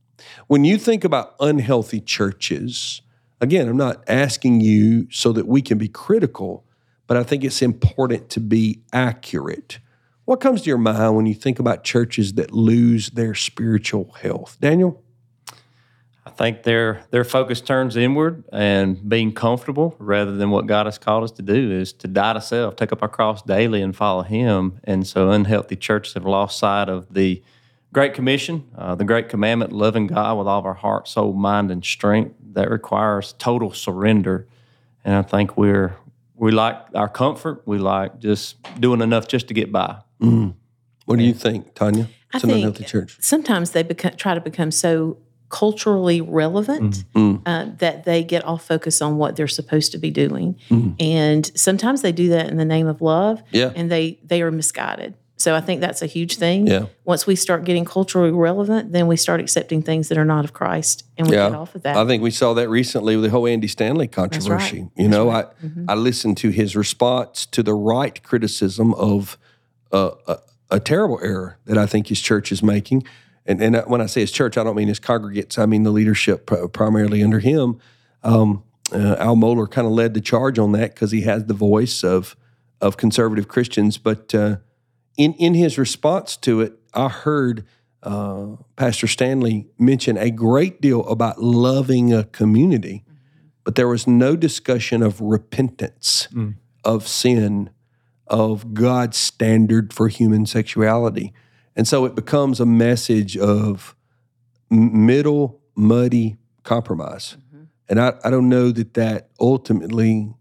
When 0.46 0.64
you 0.64 0.76
think 0.76 1.04
about 1.04 1.34
unhealthy 1.40 2.00
churches, 2.00 3.00
again, 3.40 3.68
I'm 3.68 3.76
not 3.76 4.04
asking 4.08 4.60
you 4.60 5.08
so 5.10 5.32
that 5.32 5.46
we 5.46 5.62
can 5.62 5.78
be 5.78 5.88
critical, 5.88 6.64
but 7.06 7.16
I 7.16 7.22
think 7.22 7.44
it's 7.44 7.62
important 7.62 8.28
to 8.30 8.40
be 8.40 8.82
accurate. 8.92 9.78
What 10.24 10.40
comes 10.40 10.62
to 10.62 10.68
your 10.68 10.78
mind 10.78 11.16
when 11.16 11.26
you 11.26 11.34
think 11.34 11.58
about 11.58 11.84
churches 11.84 12.34
that 12.34 12.50
lose 12.50 13.10
their 13.10 13.34
spiritual 13.34 14.12
health? 14.22 14.56
Daniel? 14.58 15.02
I 16.26 16.30
think 16.30 16.62
their 16.62 17.04
their 17.10 17.24
focus 17.24 17.60
turns 17.60 17.94
inward 17.94 18.44
and 18.50 19.06
being 19.06 19.34
comfortable 19.34 19.94
rather 19.98 20.34
than 20.34 20.48
what 20.48 20.66
God 20.66 20.86
has 20.86 20.96
called 20.96 21.24
us 21.24 21.30
to 21.32 21.42
do 21.42 21.70
is 21.70 21.92
to 21.94 22.08
die 22.08 22.32
to 22.32 22.40
self, 22.40 22.76
take 22.76 22.90
up 22.90 23.02
our 23.02 23.08
cross 23.08 23.42
daily 23.42 23.82
and 23.82 23.94
follow 23.94 24.22
Him. 24.22 24.80
And 24.84 25.06
so 25.06 25.30
unhealthy 25.30 25.76
churches 25.76 26.14
have 26.14 26.24
lost 26.24 26.58
sight 26.58 26.88
of 26.88 27.12
the 27.12 27.42
Great 27.92 28.14
Commission, 28.14 28.66
uh, 28.78 28.94
the 28.94 29.04
Great 29.04 29.28
Commandment, 29.28 29.72
loving 29.72 30.06
God 30.06 30.38
with 30.38 30.48
all 30.48 30.58
of 30.58 30.64
our 30.64 30.74
heart, 30.74 31.06
soul, 31.06 31.34
mind, 31.34 31.70
and 31.70 31.84
strength, 31.84 32.34
that 32.54 32.70
requires 32.70 33.34
total 33.34 33.72
surrender. 33.72 34.48
And 35.04 35.14
I 35.14 35.22
think 35.22 35.58
we're 35.58 35.96
we 36.36 36.50
like 36.52 36.76
our 36.94 37.08
comfort. 37.08 37.62
We 37.66 37.78
like 37.78 38.18
just 38.18 38.56
doing 38.80 39.00
enough 39.00 39.28
just 39.28 39.48
to 39.48 39.54
get 39.54 39.70
by. 39.72 39.96
What 41.06 41.18
do 41.18 41.24
you 41.24 41.34
think, 41.34 41.74
Tanya? 41.74 42.08
I 42.32 42.38
It's 42.38 42.44
think 42.44 42.56
unhealthy 42.56 42.84
church. 42.84 43.16
sometimes 43.20 43.70
they 43.70 43.82
become, 43.82 44.12
try 44.16 44.34
to 44.34 44.40
become 44.40 44.70
so 44.70 45.18
culturally 45.50 46.20
relevant 46.20 47.04
Mm. 47.14 47.42
uh, 47.46 47.66
that 47.78 48.04
they 48.04 48.24
get 48.24 48.42
all 48.44 48.58
focused 48.58 49.00
on 49.02 49.18
what 49.18 49.36
they're 49.36 49.46
supposed 49.46 49.92
to 49.92 49.98
be 49.98 50.10
doing, 50.10 50.56
Mm. 50.70 50.94
and 51.00 51.50
sometimes 51.54 52.02
they 52.02 52.10
do 52.10 52.28
that 52.30 52.48
in 52.50 52.56
the 52.56 52.64
name 52.64 52.88
of 52.88 53.00
love, 53.00 53.42
Yeah. 53.52 53.70
and 53.76 53.88
they 53.90 54.18
they 54.26 54.42
are 54.42 54.50
misguided. 54.50 55.14
So 55.44 55.54
I 55.54 55.60
think 55.60 55.82
that's 55.82 56.00
a 56.00 56.06
huge 56.06 56.36
thing. 56.36 56.66
Yeah. 56.66 56.86
Once 57.04 57.26
we 57.26 57.36
start 57.36 57.64
getting 57.64 57.84
culturally 57.84 58.30
relevant, 58.30 58.92
then 58.92 59.06
we 59.06 59.16
start 59.16 59.40
accepting 59.40 59.82
things 59.82 60.08
that 60.08 60.16
are 60.16 60.24
not 60.24 60.42
of 60.46 60.54
Christ, 60.54 61.04
and 61.18 61.28
we 61.28 61.36
Yeah. 61.36 61.50
get 61.50 61.58
off 61.58 61.74
of 61.74 61.82
that. 61.82 61.98
I 61.98 62.06
think 62.06 62.22
we 62.22 62.30
saw 62.30 62.54
that 62.54 62.70
recently 62.70 63.14
with 63.16 63.24
the 63.26 63.30
whole 63.30 63.46
Andy 63.46 63.68
Stanley 63.68 64.08
controversy. 64.08 64.88
You 64.96 65.08
know, 65.08 65.28
I 65.28 65.44
I 65.86 65.96
listened 65.96 66.38
to 66.38 66.48
his 66.48 66.74
response 66.74 67.44
to 67.46 67.62
the 67.62 67.74
right 67.74 68.22
criticism 68.22 68.94
of 68.94 69.36
uh, 69.92 70.12
a, 70.26 70.38
a 70.70 70.80
terrible 70.80 71.20
error 71.22 71.58
that 71.66 71.76
I 71.76 71.84
think 71.84 72.06
his 72.06 72.22
church 72.22 72.50
is 72.50 72.62
making. 72.62 73.04
And, 73.44 73.60
and 73.60 73.76
when 73.86 74.00
I 74.00 74.06
say 74.06 74.22
his 74.22 74.32
church, 74.32 74.56
I 74.56 74.64
don't 74.64 74.76
mean 74.76 74.88
his 74.88 74.98
congregates. 74.98 75.58
I 75.58 75.66
mean 75.66 75.82
the 75.82 75.90
leadership 75.90 76.50
primarily 76.72 77.22
under 77.22 77.40
him. 77.40 77.78
Um, 78.22 78.62
uh, 78.92 79.16
Al 79.18 79.36
Mohler 79.36 79.70
kind 79.70 79.86
of 79.86 79.92
led 79.92 80.14
the 80.14 80.22
charge 80.22 80.58
on 80.58 80.72
that 80.72 80.94
because 80.94 81.10
he 81.10 81.20
has 81.22 81.44
the 81.44 81.54
voice 81.54 82.02
of 82.02 82.34
of 82.80 82.96
conservative 82.96 83.46
Christians. 83.46 83.98
But 83.98 84.34
uh, 84.34 84.56
in 85.16 85.34
in 85.34 85.54
his 85.54 85.78
response 85.78 86.36
to 86.38 86.60
it, 86.60 86.74
I 86.92 87.08
heard 87.08 87.64
uh, 88.02 88.56
Pastor 88.76 89.06
Stanley 89.06 89.68
mention 89.78 90.16
a 90.16 90.30
great 90.30 90.80
deal 90.80 91.06
about 91.08 91.42
loving 91.42 92.12
a 92.12 92.24
community, 92.24 93.04
but 93.64 93.74
there 93.74 93.88
was 93.88 94.06
no 94.06 94.36
discussion 94.36 95.02
of 95.02 95.20
repentance 95.20 96.28
mm. 96.32 96.54
of 96.84 97.08
sin, 97.08 97.70
of 98.26 98.74
God's 98.74 99.16
standard 99.16 99.92
for 99.92 100.08
human 100.08 100.46
sexuality, 100.46 101.32
and 101.74 101.88
so 101.88 102.04
it 102.04 102.14
becomes 102.14 102.60
a 102.60 102.66
message 102.66 103.36
of 103.36 103.96
middle 104.70 105.60
muddy 105.74 106.36
compromise. 106.62 107.36
Mm-hmm. 107.36 107.64
And 107.88 108.00
I, 108.00 108.14
I 108.24 108.30
don't 108.30 108.48
know 108.48 108.70
that 108.72 108.94
that 108.94 109.28
ultimately, 109.38 110.32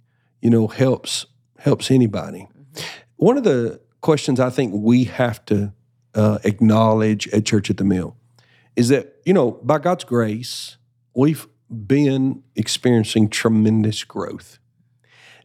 you 0.41 0.49
know, 0.49 0.67
helps 0.67 1.25
helps 1.59 1.91
anybody. 1.91 2.47
Mm-hmm. 2.49 2.83
One 3.17 3.37
of 3.37 3.43
the 3.43 3.82
questions 4.03 4.39
I 4.39 4.51
think 4.51 4.73
we 4.75 5.05
have 5.05 5.43
to 5.45 5.73
uh, 6.13 6.37
acknowledge 6.43 7.27
at 7.29 7.45
Church 7.45 7.71
at 7.71 7.77
the 7.77 7.83
Mill 7.83 8.15
is 8.75 8.89
that, 8.89 9.15
you 9.25 9.33
know, 9.33 9.51
by 9.63 9.79
God's 9.79 10.03
grace, 10.03 10.77
we've 11.15 11.47
been 11.69 12.43
experiencing 12.55 13.29
tremendous 13.29 14.03
growth. 14.03 14.59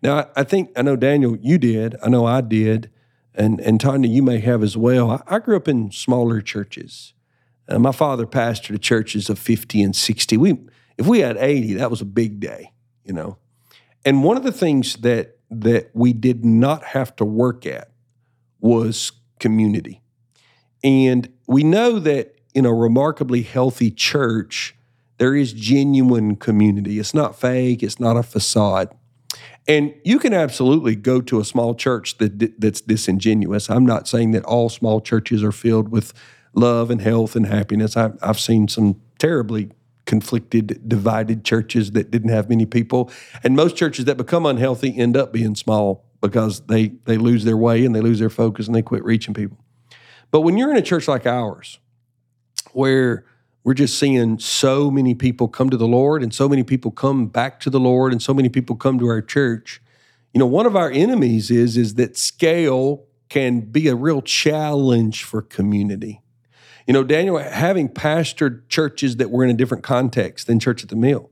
Now, 0.03 0.29
I, 0.37 0.45
think, 0.45 0.71
I 0.77 0.83
know, 0.83 0.97
Daniel, 0.97 1.37
you 1.41 1.57
did. 1.57 1.97
I 2.03 2.09
know 2.09 2.27
I 2.27 2.41
did. 2.41 2.91
And, 3.35 3.61
and 3.61 3.81
Tanya, 3.81 4.09
you 4.09 4.23
may 4.23 4.41
have 4.41 4.63
as 4.63 4.77
well. 4.77 5.11
I, 5.11 5.23
I 5.27 5.39
grew 5.39 5.57
up 5.57 5.69
in 5.69 5.93
smaller 5.93 6.41
churches. 6.41 7.15
Uh, 7.69 7.79
my 7.79 7.93
father 7.93 8.27
pastored 8.27 8.81
churches 8.83 9.31
of 9.31 9.39
50 9.39 9.83
and 9.83 9.95
60. 9.95 10.37
We, 10.37 10.59
if 10.97 11.07
we 11.07 11.21
had 11.21 11.37
80, 11.37 11.75
that 11.75 11.91
was 11.91 12.01
a 12.01 12.07
big 12.07 12.41
day, 12.41 12.73
you 13.05 13.13
know. 13.13 13.39
And 14.05 14.25
one 14.25 14.37
of 14.37 14.43
the 14.43 14.53
things 14.53 14.97
that 14.97 15.37
that 15.51 15.91
we 15.95 16.13
did 16.13 16.45
not 16.45 16.85
have 16.85 17.17
to 17.17 17.25
work 17.25 17.65
at 17.65 17.91
was 18.61 19.13
community. 19.39 20.03
And 20.83 21.33
we 21.47 21.65
know 21.65 21.99
that 21.99 22.35
in 22.55 22.67
a 22.67 22.75
remarkably 22.75 23.43
healthy 23.43 23.91
church, 23.91 24.75
there 25.19 25.35
is 25.35 25.53
genuine 25.53 26.37
community. 26.37 26.99
It's 26.99 27.15
not 27.15 27.39
fake, 27.39 27.83
it's 27.83 28.01
not 28.01 28.17
a 28.17 28.23
facade. 28.23 28.95
And 29.67 29.95
you 30.03 30.19
can 30.19 30.33
absolutely 30.33 30.97
go 30.97 31.21
to 31.21 31.41
a 31.41 31.45
small 31.45 31.75
church 31.75 32.17
that 32.19 32.59
that's 32.61 32.81
disingenuous. 32.81 33.69
I'm 33.69 33.85
not 33.85 34.09
saying 34.09 34.31
that 34.31 34.45
all 34.45 34.71
small 34.71 35.01
churches 35.01 35.43
are 35.43 35.53
filled 35.53 35.91
with 35.91 36.15
love 36.55 36.91
and 36.91 37.03
health 37.03 37.37
and 37.37 37.47
happiness. 37.47 37.97
I've, 37.97 38.17
I've 38.23 38.41
seen 38.41 38.69
some 38.69 39.01
terribly 39.19 39.71
conflicted, 40.07 40.89
divided 40.89 41.45
churches 41.45 41.91
that 41.91 42.11
didn't 42.11 42.31
have 42.31 42.49
many 42.49 42.65
people, 42.65 43.11
and 43.45 43.55
most 43.55 43.77
churches 43.77 44.07
that 44.07 44.17
become 44.17 44.47
unhealthy 44.47 44.97
end 44.97 45.17
up 45.19 45.35
being 45.35 45.55
small 45.55 46.08
because 46.21 46.61
they 46.63 46.89
they 47.05 47.17
lose 47.17 47.45
their 47.45 47.57
way 47.57 47.85
and 47.85 47.95
they 47.95 48.01
lose 48.01 48.19
their 48.19 48.31
focus 48.31 48.67
and 48.67 48.75
they 48.75 48.83
quit 48.83 49.05
reaching 49.05 49.35
people. 49.35 49.59
But 50.31 50.43
when 50.43 50.57
you're 50.57 50.71
in 50.71 50.77
a 50.77 50.83
church 50.83 51.09
like 51.09 51.27
ours, 51.27 51.79
where 52.73 53.25
we're 53.65 53.75
just 53.75 53.99
seeing 53.99 54.39
so 54.39 54.91
many 54.91 55.15
people 55.15 55.49
come 55.49 55.71
to 55.71 55.77
the 55.77 55.87
Lord 55.87 56.23
and 56.23 56.33
so 56.33 56.49
many 56.49 56.63
people 56.63 56.91
come 56.91 57.27
back 57.27 57.61
to 57.61 57.71
the 57.71 57.81
Lord 57.81 58.13
and 58.13 58.23
so 58.23 58.33
many 58.33 58.49
people 58.49 58.77
come 58.77 58.99
to 58.99 59.07
our 59.07 59.23
church. 59.23 59.83
You 60.33 60.39
know, 60.39 60.47
one 60.47 60.67
of 60.67 60.77
our 60.77 60.91
enemies 60.91 61.51
is 61.51 61.77
is 61.77 61.95
that 61.95 62.17
scale 62.17 63.05
can 63.29 63.61
be 63.61 63.89
a 63.89 63.95
real 63.95 64.23
challenge 64.23 65.25
for 65.25 65.43
community. 65.43 66.23
You 66.87 66.95
know, 66.95 67.05
Daniel, 67.05 67.37
having 67.37 67.91
pastored 67.91 68.67
churches 68.69 69.17
that 69.17 69.31
were 69.31 69.45
in 69.45 69.51
a 69.51 69.55
different 69.55 69.85
context 69.85 70.47
than 70.47 70.59
Church 70.59 70.83
at 70.83 70.89
the 70.89 70.97
Mill, 70.97 71.31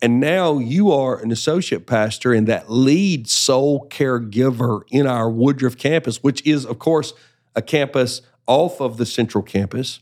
and 0.00 0.20
now 0.20 0.58
you 0.58 0.92
are 0.92 1.18
an 1.18 1.32
associate 1.32 1.86
pastor 1.86 2.32
and 2.32 2.46
that 2.46 2.70
lead 2.70 3.28
soul 3.28 3.88
caregiver 3.88 4.82
in 4.90 5.06
our 5.06 5.28
Woodruff 5.28 5.76
campus, 5.76 6.22
which 6.22 6.46
is, 6.46 6.64
of 6.64 6.78
course, 6.78 7.14
a 7.56 7.62
campus 7.62 8.22
off 8.46 8.80
of 8.80 8.96
the 8.96 9.06
central 9.06 9.42
campus. 9.42 10.00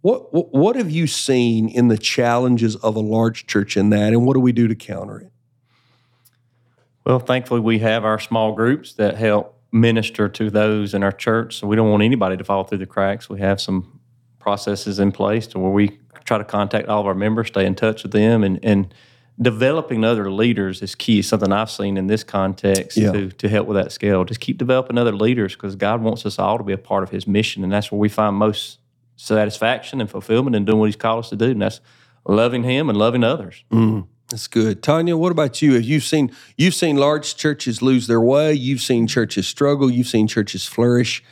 What, 0.00 0.32
what 0.32 0.52
what 0.52 0.76
have 0.76 0.90
you 0.90 1.06
seen 1.06 1.68
in 1.68 1.88
the 1.88 1.98
challenges 1.98 2.76
of 2.76 2.96
a 2.96 3.00
large 3.00 3.46
church 3.46 3.76
in 3.76 3.90
that, 3.90 4.12
and 4.12 4.24
what 4.24 4.34
do 4.34 4.40
we 4.40 4.52
do 4.52 4.68
to 4.68 4.74
counter 4.74 5.18
it? 5.20 5.32
Well, 7.04 7.18
thankfully, 7.18 7.60
we 7.60 7.80
have 7.80 8.04
our 8.04 8.18
small 8.18 8.52
groups 8.52 8.94
that 8.94 9.16
help 9.16 9.60
minister 9.72 10.28
to 10.28 10.50
those 10.50 10.94
in 10.94 11.02
our 11.02 11.12
church. 11.12 11.56
So 11.58 11.66
we 11.66 11.76
don't 11.76 11.90
want 11.90 12.02
anybody 12.02 12.36
to 12.36 12.44
fall 12.44 12.64
through 12.64 12.78
the 12.78 12.86
cracks. 12.86 13.28
We 13.28 13.40
have 13.40 13.60
some 13.60 14.00
processes 14.38 14.98
in 14.98 15.12
place 15.12 15.46
to 15.48 15.58
where 15.58 15.70
we 15.70 15.98
try 16.24 16.38
to 16.38 16.44
contact 16.44 16.88
all 16.88 17.00
of 17.00 17.06
our 17.06 17.14
members, 17.14 17.48
stay 17.48 17.66
in 17.66 17.74
touch 17.74 18.02
with 18.02 18.12
them, 18.12 18.44
and 18.44 18.60
and 18.62 18.94
developing 19.40 20.04
other 20.04 20.30
leaders 20.30 20.82
is 20.82 20.94
key. 20.94 21.22
Something 21.22 21.52
I've 21.52 21.70
seen 21.70 21.96
in 21.96 22.06
this 22.08 22.24
context 22.24 22.96
Yeah. 22.96 23.12
to 23.12 23.30
to 23.30 23.48
help 23.48 23.68
with 23.68 23.76
that 23.76 23.92
scale. 23.92 24.24
Just 24.24 24.40
keep 24.40 24.58
developing 24.58 24.98
other 24.98 25.14
leaders 25.14 25.54
because 25.54 25.76
God 25.76 26.02
wants 26.02 26.26
us 26.26 26.38
all 26.38 26.58
to 26.58 26.64
be 26.64 26.72
a 26.72 26.78
part 26.78 27.02
of 27.02 27.10
His 27.10 27.26
mission, 27.26 27.62
and 27.62 27.72
that's 27.72 27.92
where 27.92 27.98
we 27.98 28.08
find 28.08 28.36
most 28.36 28.78
satisfaction 29.16 30.00
and 30.00 30.10
fulfillment 30.10 30.56
in 30.56 30.64
doing 30.64 30.78
what 30.78 30.86
He's 30.86 30.96
called 30.96 31.20
us 31.24 31.30
to 31.30 31.36
do, 31.36 31.50
and 31.50 31.62
that's 31.62 31.80
loving 32.26 32.62
Him 32.64 32.88
and 32.88 32.98
loving 32.98 33.24
others. 33.24 33.64
Mm-hmm. 33.72 34.00
That's 34.30 34.46
good, 34.46 34.82
Tanya. 34.82 35.16
What 35.16 35.32
about 35.32 35.62
you? 35.62 35.72
Have 35.74 35.84
you 35.84 36.00
seen 36.00 36.30
you've 36.56 36.74
seen 36.74 36.96
large 36.96 37.36
churches 37.36 37.80
lose 37.80 38.06
their 38.08 38.20
way? 38.20 38.52
You've 38.52 38.82
seen 38.82 39.06
churches 39.06 39.46
struggle. 39.48 39.90
You've 39.90 40.06
seen 40.08 40.26
churches 40.28 40.66
flourish. 40.66 41.22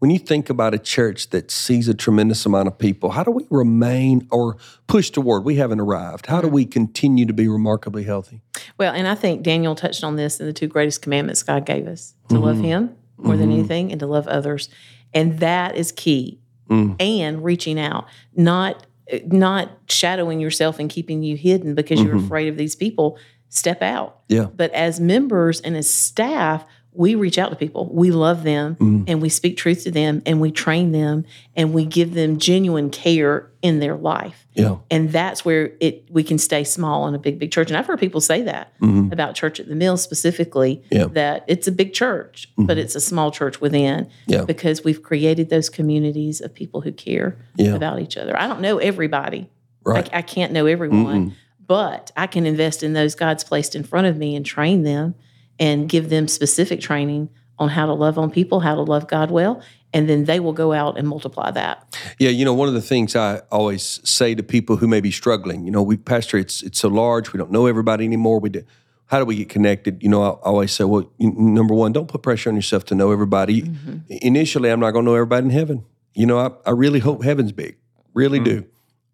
When 0.00 0.10
you 0.10 0.18
think 0.18 0.48
about 0.48 0.72
a 0.72 0.78
church 0.78 1.28
that 1.28 1.50
sees 1.50 1.86
a 1.86 1.92
tremendous 1.92 2.46
amount 2.46 2.68
of 2.68 2.78
people, 2.78 3.10
how 3.10 3.22
do 3.22 3.30
we 3.30 3.46
remain 3.50 4.26
or 4.30 4.56
push 4.86 5.10
toward? 5.10 5.44
We 5.44 5.56
haven't 5.56 5.78
arrived. 5.78 6.24
How 6.24 6.40
do 6.40 6.48
we 6.48 6.64
continue 6.64 7.26
to 7.26 7.34
be 7.34 7.46
remarkably 7.48 8.04
healthy? 8.04 8.40
Well, 8.78 8.94
and 8.94 9.06
I 9.06 9.14
think 9.14 9.42
Daniel 9.42 9.74
touched 9.74 10.02
on 10.02 10.16
this 10.16 10.40
in 10.40 10.46
the 10.46 10.54
two 10.54 10.68
greatest 10.68 11.02
commandments 11.02 11.42
God 11.42 11.66
gave 11.66 11.86
us 11.86 12.14
to 12.30 12.38
love 12.38 12.56
mm-hmm. 12.56 12.64
Him 12.64 12.96
more 13.18 13.36
than 13.36 13.50
mm-hmm. 13.50 13.58
anything 13.58 13.92
and 13.92 14.00
to 14.00 14.06
love 14.06 14.26
others. 14.26 14.70
And 15.12 15.38
that 15.40 15.76
is 15.76 15.92
key. 15.92 16.40
Mm. 16.70 16.96
And 16.98 17.44
reaching 17.44 17.78
out, 17.78 18.06
not 18.34 18.86
not 19.26 19.70
shadowing 19.88 20.40
yourself 20.40 20.78
and 20.78 20.88
keeping 20.88 21.22
you 21.22 21.36
hidden 21.36 21.74
because 21.74 22.00
you're 22.00 22.14
mm-hmm. 22.14 22.24
afraid 22.24 22.48
of 22.48 22.56
these 22.56 22.74
people. 22.74 23.18
Step 23.48 23.82
out. 23.82 24.20
Yeah. 24.28 24.44
But 24.44 24.70
as 24.72 25.00
members 25.00 25.60
and 25.60 25.76
as 25.76 25.92
staff, 25.92 26.64
we 26.92 27.14
reach 27.14 27.38
out 27.38 27.50
to 27.50 27.56
people. 27.56 27.88
We 27.92 28.10
love 28.10 28.42
them 28.42 28.74
mm-hmm. 28.74 29.04
and 29.06 29.22
we 29.22 29.28
speak 29.28 29.56
truth 29.56 29.84
to 29.84 29.92
them 29.92 30.22
and 30.26 30.40
we 30.40 30.50
train 30.50 30.90
them 30.90 31.24
and 31.54 31.72
we 31.72 31.84
give 31.84 32.14
them 32.14 32.38
genuine 32.38 32.90
care 32.90 33.48
in 33.62 33.78
their 33.78 33.94
life. 33.94 34.46
Yeah. 34.54 34.78
And 34.90 35.12
that's 35.12 35.44
where 35.44 35.72
it 35.78 36.06
we 36.10 36.24
can 36.24 36.36
stay 36.36 36.64
small 36.64 37.06
in 37.06 37.14
a 37.14 37.18
big, 37.18 37.38
big 37.38 37.52
church. 37.52 37.70
And 37.70 37.76
I've 37.76 37.86
heard 37.86 38.00
people 38.00 38.20
say 38.20 38.42
that 38.42 38.76
mm-hmm. 38.80 39.12
about 39.12 39.36
Church 39.36 39.60
at 39.60 39.68
the 39.68 39.76
Mill 39.76 39.96
specifically, 39.96 40.82
Yeah. 40.90 41.06
that 41.06 41.44
it's 41.46 41.68
a 41.68 41.72
big 41.72 41.92
church, 41.92 42.48
but 42.56 42.72
mm-hmm. 42.72 42.80
it's 42.80 42.96
a 42.96 43.00
small 43.00 43.30
church 43.30 43.60
within 43.60 44.10
Yeah. 44.26 44.44
because 44.44 44.82
we've 44.82 45.02
created 45.02 45.48
those 45.48 45.68
communities 45.68 46.40
of 46.40 46.52
people 46.52 46.80
who 46.80 46.92
care 46.92 47.36
Yeah. 47.56 47.76
about 47.76 48.00
each 48.00 48.16
other. 48.16 48.36
I 48.36 48.48
don't 48.48 48.60
know 48.60 48.78
everybody. 48.78 49.48
Right. 49.84 50.08
I, 50.12 50.18
I 50.18 50.22
can't 50.22 50.52
know 50.52 50.66
everyone, 50.66 51.36
but 51.64 52.10
I 52.16 52.26
can 52.26 52.46
invest 52.46 52.82
in 52.82 52.94
those 52.94 53.14
God's 53.14 53.44
placed 53.44 53.74
in 53.74 53.84
front 53.84 54.08
of 54.08 54.16
me 54.16 54.34
and 54.34 54.44
train 54.44 54.82
them 54.82 55.14
and 55.60 55.88
give 55.88 56.08
them 56.08 56.26
specific 56.26 56.80
training 56.80 57.28
on 57.58 57.68
how 57.68 57.86
to 57.86 57.92
love 57.92 58.18
on 58.18 58.30
people, 58.30 58.60
how 58.60 58.74
to 58.74 58.80
love 58.82 59.06
God 59.06 59.30
well, 59.30 59.62
and 59.92 60.08
then 60.08 60.24
they 60.24 60.40
will 60.40 60.54
go 60.54 60.72
out 60.72 60.96
and 60.98 61.06
multiply 61.06 61.50
that. 61.50 61.96
Yeah, 62.18 62.30
you 62.30 62.44
know, 62.44 62.54
one 62.54 62.68
of 62.68 62.74
the 62.74 62.80
things 62.80 63.14
I 63.14 63.42
always 63.52 64.00
say 64.08 64.34
to 64.34 64.42
people 64.42 64.76
who 64.78 64.88
may 64.88 65.00
be 65.02 65.10
struggling, 65.10 65.64
you 65.66 65.70
know, 65.70 65.82
we 65.82 65.96
pastor, 65.98 66.38
it's 66.38 66.62
it's 66.62 66.78
so 66.80 66.88
large, 66.88 67.32
we 67.32 67.38
don't 67.38 67.50
know 67.52 67.66
everybody 67.66 68.04
anymore. 68.06 68.40
We 68.40 68.48
do, 68.48 68.64
how 69.06 69.18
do 69.18 69.24
we 69.26 69.36
get 69.36 69.50
connected? 69.50 70.02
You 70.02 70.08
know, 70.08 70.22
I 70.22 70.28
always 70.48 70.72
say, 70.72 70.84
well, 70.84 71.12
you- 71.18 71.32
number 71.32 71.74
one, 71.74 71.92
don't 71.92 72.08
put 72.08 72.22
pressure 72.22 72.48
on 72.48 72.56
yourself 72.56 72.84
to 72.86 72.94
know 72.94 73.12
everybody. 73.12 73.70
Initially, 74.08 74.70
I'm 74.70 74.80
not 74.80 74.92
going 74.92 75.04
to 75.04 75.10
know 75.10 75.16
everybody 75.16 75.44
in 75.46 75.50
heaven. 75.50 75.84
You 76.14 76.26
know, 76.26 76.38
I, 76.38 76.50
I 76.64 76.70
really 76.72 77.00
hope 77.00 77.22
heaven's 77.22 77.52
big, 77.52 77.76
really 78.14 78.40
do. 78.40 78.64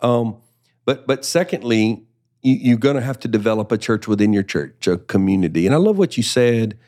Um, 0.00 0.36
but 0.84 1.06
but 1.06 1.24
secondly, 1.24 1.82
you, 1.86 2.02
you're 2.42 2.78
going 2.78 2.96
to 2.96 3.02
have 3.02 3.18
to 3.20 3.28
develop 3.28 3.72
a 3.72 3.78
church 3.78 4.06
within 4.06 4.32
your 4.32 4.42
church, 4.42 4.86
a 4.86 4.98
community. 4.98 5.66
And 5.66 5.74
I 5.74 5.78
love 5.78 5.98
what 5.98 6.16
you 6.16 6.22
said 6.22 6.78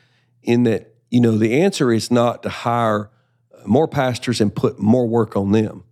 in 0.43 0.63
that. 0.63 0.93
You 1.11 1.21
know, 1.21 1.37
the 1.37 1.61
answer 1.61 1.91
is 1.91 2.11
not 2.11 2.43
to 2.43 2.49
hire 2.49 3.09
more 3.65 3.87
pastors 3.87 4.39
and 4.39 4.53
put 4.53 4.79
more 4.79 5.07
work 5.07 5.35
on 5.35 5.51
them. 5.51 5.83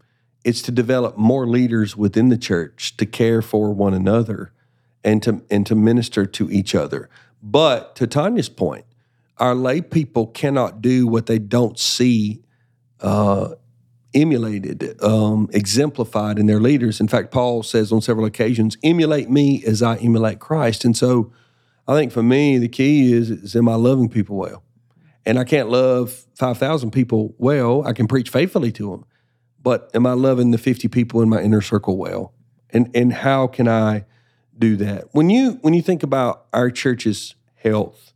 It's 0.44 0.62
to 0.64 0.72
develop 0.72 1.18
more 1.18 1.48
leaders 1.48 1.98
within 1.98 2.30
the 2.30 2.38
church 2.38 2.96
to 2.98 3.06
care 3.06 3.42
for 3.42 3.74
one 3.74 3.94
another 3.94 4.54
and 5.04 5.22
to 5.24 5.42
and 5.50 5.66
to 5.66 5.76
minister 5.76 6.26
to 6.26 6.52
each 6.52 6.76
other. 6.76 7.10
But 7.42 7.96
to 7.98 8.08
Tanya's 8.08 8.50
point, 8.50 8.86
our 9.38 9.56
lay 9.56 9.82
people 9.82 10.28
cannot 10.28 10.82
do 10.82 11.08
what 11.08 11.26
they 11.26 11.40
don't 11.40 11.78
see 11.78 12.44
uh, 13.00 13.56
emulated, 14.18 15.02
um, 15.04 15.50
exemplified 15.54 16.40
in 16.40 16.48
their 16.48 16.60
leaders. 16.60 17.00
In 17.00 17.08
fact, 17.08 17.32
Paul 17.32 17.64
says 17.64 17.92
on 17.92 18.02
several 18.02 18.26
occasions, 18.26 18.78
"Emulate 18.84 19.30
me 19.30 19.64
as 19.66 19.82
I 19.82 19.96
emulate 19.98 20.40
Christ." 20.40 20.84
And 20.86 20.98
so, 20.98 21.32
I 21.88 21.94
think 21.96 22.12
for 22.12 22.24
me, 22.24 22.58
the 22.58 22.68
key 22.68 23.14
is, 23.14 23.30
is 23.30 23.56
am 23.56 23.70
I 23.70 23.76
loving 23.76 24.10
people 24.10 24.36
well? 24.36 24.64
And 25.26 25.38
I 25.38 25.44
can't 25.44 25.70
love 25.70 26.26
five 26.36 26.58
thousand 26.58 26.92
people 26.92 27.36
well. 27.38 27.86
I 27.86 27.94
can 27.94 28.08
preach 28.08 28.30
faithfully 28.30 28.72
to 28.74 28.92
them, 28.92 29.06
but 29.62 29.90
am 29.94 30.06
I 30.06 30.14
loving 30.14 30.52
the 30.52 30.58
fifty 30.58 30.88
people 30.88 31.22
in 31.22 31.30
my 31.30 31.42
inner 31.42 31.62
circle 31.62 31.98
well? 31.98 32.34
And 32.72 32.90
and 32.96 33.14
how 33.14 33.48
can 33.48 33.68
I 33.68 34.06
do 34.58 34.76
that? 34.78 35.06
When 35.12 35.30
you 35.30 35.60
when 35.62 35.74
you 35.74 35.82
think 35.82 36.04
about 36.04 36.46
our 36.54 36.72
church's 36.72 37.36
health, 37.56 38.14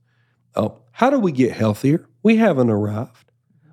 uh, 0.55 0.69
how 0.91 1.09
do 1.09 1.19
we 1.19 1.31
get 1.31 1.51
healthier? 1.53 2.07
We 2.23 2.37
haven't 2.37 2.69
arrived. 2.69 3.20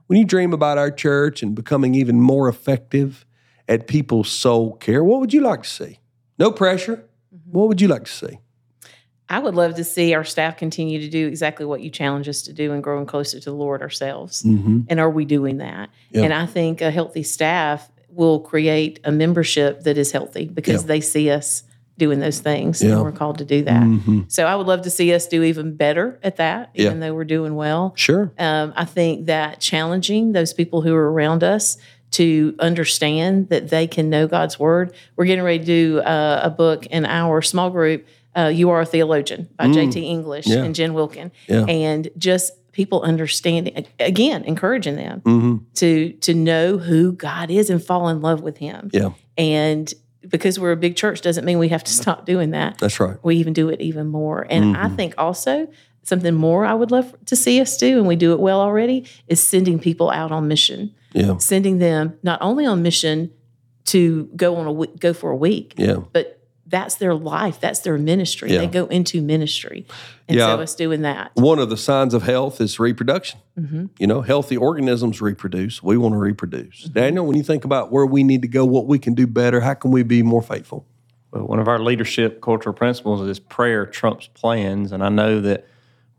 When 0.09 0.19
you 0.19 0.25
dream 0.25 0.53
about 0.55 0.79
our 0.79 0.91
church 0.91 1.43
and 1.43 1.55
becoming 1.55 1.95
even 1.95 2.21
more 2.21 2.49
effective 2.49 3.25
at 3.69 3.87
people's 3.87 4.31
soul 4.31 4.73
care, 4.77 5.05
what 5.05 5.21
would 5.21 5.33
you 5.35 5.43
like 5.43 5.62
to 5.65 5.69
see? 5.69 5.99
No 6.38 6.50
pressure. 6.50 7.05
What 7.45 7.69
would 7.69 7.81
you 7.81 7.88
like 7.88 8.05
to 8.07 8.11
see? 8.11 8.38
I 9.29 9.38
would 9.38 9.55
love 9.55 9.75
to 9.75 9.85
see 9.85 10.15
our 10.15 10.25
staff 10.25 10.57
continue 10.57 10.99
to 11.00 11.09
do 11.11 11.27
exactly 11.27 11.67
what 11.67 11.83
you 11.83 11.91
challenge 11.91 12.27
us 12.27 12.41
to 12.43 12.55
do 12.55 12.73
and 12.73 12.83
growing 12.83 13.05
closer 13.05 13.38
to 13.38 13.50
the 13.50 13.55
Lord 13.57 13.83
ourselves. 13.83 14.43
Mm-hmm. 14.43 14.81
And 14.88 14.99
are 14.99 15.11
we 15.11 15.27
doing 15.27 15.59
that? 15.59 15.91
Yeah. 16.11 16.23
And 16.23 16.33
I 16.33 16.47
think 16.47 16.81
a 16.81 16.91
healthy 16.91 17.23
staff 17.23 17.91
will 18.09 18.41
create 18.41 19.00
a 19.05 19.12
membership 19.12 19.83
that 19.83 19.99
is 19.99 20.11
healthy 20.12 20.47
because 20.47 20.83
Yeah. 20.85 20.88
they 20.88 21.00
see 21.03 21.31
us 21.31 21.62
doing 21.99 22.21
those 22.21 22.38
things 22.40 22.81
Yeah. 22.83 22.93
and 22.93 23.02
we're 23.02 23.12
called 23.12 23.38
to 23.38 23.45
do 23.45 23.62
that. 23.64 23.83
Mhm. 23.83 24.31
So 24.33 24.47
I 24.47 24.55
would 24.57 24.67
love 24.67 24.83
to 24.83 24.90
see 24.90 25.12
us 25.12 25.26
do 25.26 25.43
even 25.43 25.75
better 25.76 26.19
at 26.23 26.37
that, 26.37 26.71
Yeah. 26.75 26.87
even 26.87 27.00
though 27.00 27.12
we're 27.12 27.25
doing 27.25 27.55
well. 27.57 27.93
Sure. 27.97 28.33
Um, 28.38 28.73
I 28.76 28.85
think 28.87 29.26
that 29.26 29.61
challenging 29.61 30.33
those 30.33 30.52
people 30.55 30.81
who 30.83 30.95
are 30.95 31.12
around 31.12 31.43
us 31.45 31.76
to 32.12 32.55
understand 32.61 33.49
that 33.50 33.69
they 33.69 33.87
can 33.87 34.09
know 34.09 34.26
God's 34.26 34.59
word. 34.59 34.93
We're 35.17 35.26
getting 35.26 35.45
ready 35.45 35.59
to 35.59 35.64
do 35.64 35.99
uh, 36.00 36.40
a 36.45 36.49
book 36.50 36.87
in 36.87 37.05
our 37.05 37.43
small 37.43 37.69
group, 37.71 38.07
uh, 38.37 38.50
You 38.55 38.71
Are 38.71 38.81
a 38.81 38.87
Theologian 38.87 39.49
by 39.59 39.71
J.T. 39.71 40.00
English 40.00 40.47
Mm. 40.47 40.55
Yeah. 40.55 40.62
and 40.64 40.75
Jen 40.75 40.95
Wilkin. 40.95 41.33
Yeah. 41.49 41.64
And 41.67 42.09
just 42.17 42.52
people 42.73 43.02
understanding, 43.02 43.85
again, 43.99 44.45
encouraging 44.45 44.95
them 44.97 45.21
hmm 45.25 45.57
to, 45.75 46.12
to 46.21 46.33
know 46.33 46.78
who 46.78 47.12
God 47.12 47.50
is 47.50 47.69
and 47.71 47.83
fall 47.83 48.09
in 48.09 48.21
love 48.23 48.40
with 48.40 48.59
Him. 48.59 48.88
Yeah, 48.93 49.11
And 49.37 49.93
because 50.27 50.59
we're 50.59 50.73
a 50.73 50.77
big 50.77 50.97
church 50.97 51.21
doesn't 51.21 51.45
mean 51.45 51.59
we 51.59 51.69
have 51.69 51.85
to 51.85 51.93
stop 51.93 52.27
doing 52.27 52.51
that 52.51 52.79
that's 52.79 52.99
right. 53.01 53.17
we 53.23 53.37
even 53.37 53.53
do 53.53 53.69
it 53.69 53.81
even 53.81 54.07
more. 54.09 54.47
And 54.51 54.77
I 54.77 54.87
Mm-hmm. 54.87 54.97
think 54.97 55.15
also 55.19 55.69
something 56.03 56.35
more 56.35 56.65
I 56.65 56.75
would 56.75 56.91
love 56.91 57.15
to 57.27 57.37
see 57.37 57.61
us 57.61 57.77
do, 57.77 57.99
and 57.99 58.07
we 58.07 58.17
do 58.17 58.33
it 58.33 58.41
well 58.41 58.61
already, 58.61 59.07
is 59.29 59.47
sending 59.47 59.79
people 59.79 60.11
out 60.11 60.33
on 60.33 60.49
mission, 60.49 60.95
Yeah, 61.13 61.37
sending 61.39 61.79
them 61.79 62.19
not 62.23 62.39
only 62.43 62.65
on 62.67 62.83
mission 62.83 63.31
to 63.87 64.29
go 64.37 64.57
on 64.57 64.67
a 64.67 64.87
go 64.99 65.13
for 65.13 65.31
a 65.31 65.37
week, 65.37 65.75
yeah. 65.77 65.97
but 66.13 66.38
that's 66.69 66.97
their 66.97 67.15
life, 67.15 67.61
that's 67.61 67.81
their 67.81 67.99
ministry. 67.99 68.52
Yeah. 68.52 68.59
They 68.59 68.67
go 68.67 68.87
into 68.87 69.23
ministry, 69.23 69.87
and 70.28 70.37
Yeah. 70.39 70.54
so 70.54 70.61
it's 70.61 70.75
doing 70.75 71.02
that. 71.02 71.31
One 71.35 71.59
of 71.59 71.71
the 71.71 71.76
signs 71.76 72.15
of 72.15 72.23
health 72.23 72.61
is 72.61 72.78
reproduction. 72.78 73.41
Mm-hmm. 73.59 73.87
You 73.99 74.07
know, 74.07 74.21
healthy 74.21 74.57
organisms 74.57 75.21
reproduce. 75.21 75.83
We 75.83 75.97
want 75.97 76.13
to 76.13 76.19
reproduce. 76.19 76.85
Mm-hmm. 76.85 76.93
Daniel, 76.93 77.26
when 77.26 77.37
you 77.37 77.43
think 77.43 77.65
about 77.65 77.91
where 77.91 78.07
we 78.07 78.23
need 78.23 78.43
to 78.43 78.49
go, 78.49 78.65
what 78.65 78.87
we 78.87 78.99
can 78.99 79.15
do 79.15 79.26
better, 79.26 79.61
how 79.61 79.75
can 79.75 79.91
we 79.91 80.02
be 80.02 80.23
more 80.23 80.43
faithful? 80.43 80.87
But 81.31 81.49
one 81.49 81.59
of 81.59 81.69
our 81.69 81.78
leadership 81.78 82.41
cultural 82.41 82.75
principles 82.75 83.26
is 83.28 83.39
prayer 83.39 83.85
trumps 83.85 84.28
plans, 84.28 84.93
and 84.93 85.02
I 85.02 85.09
know 85.09 85.41
that 85.41 85.67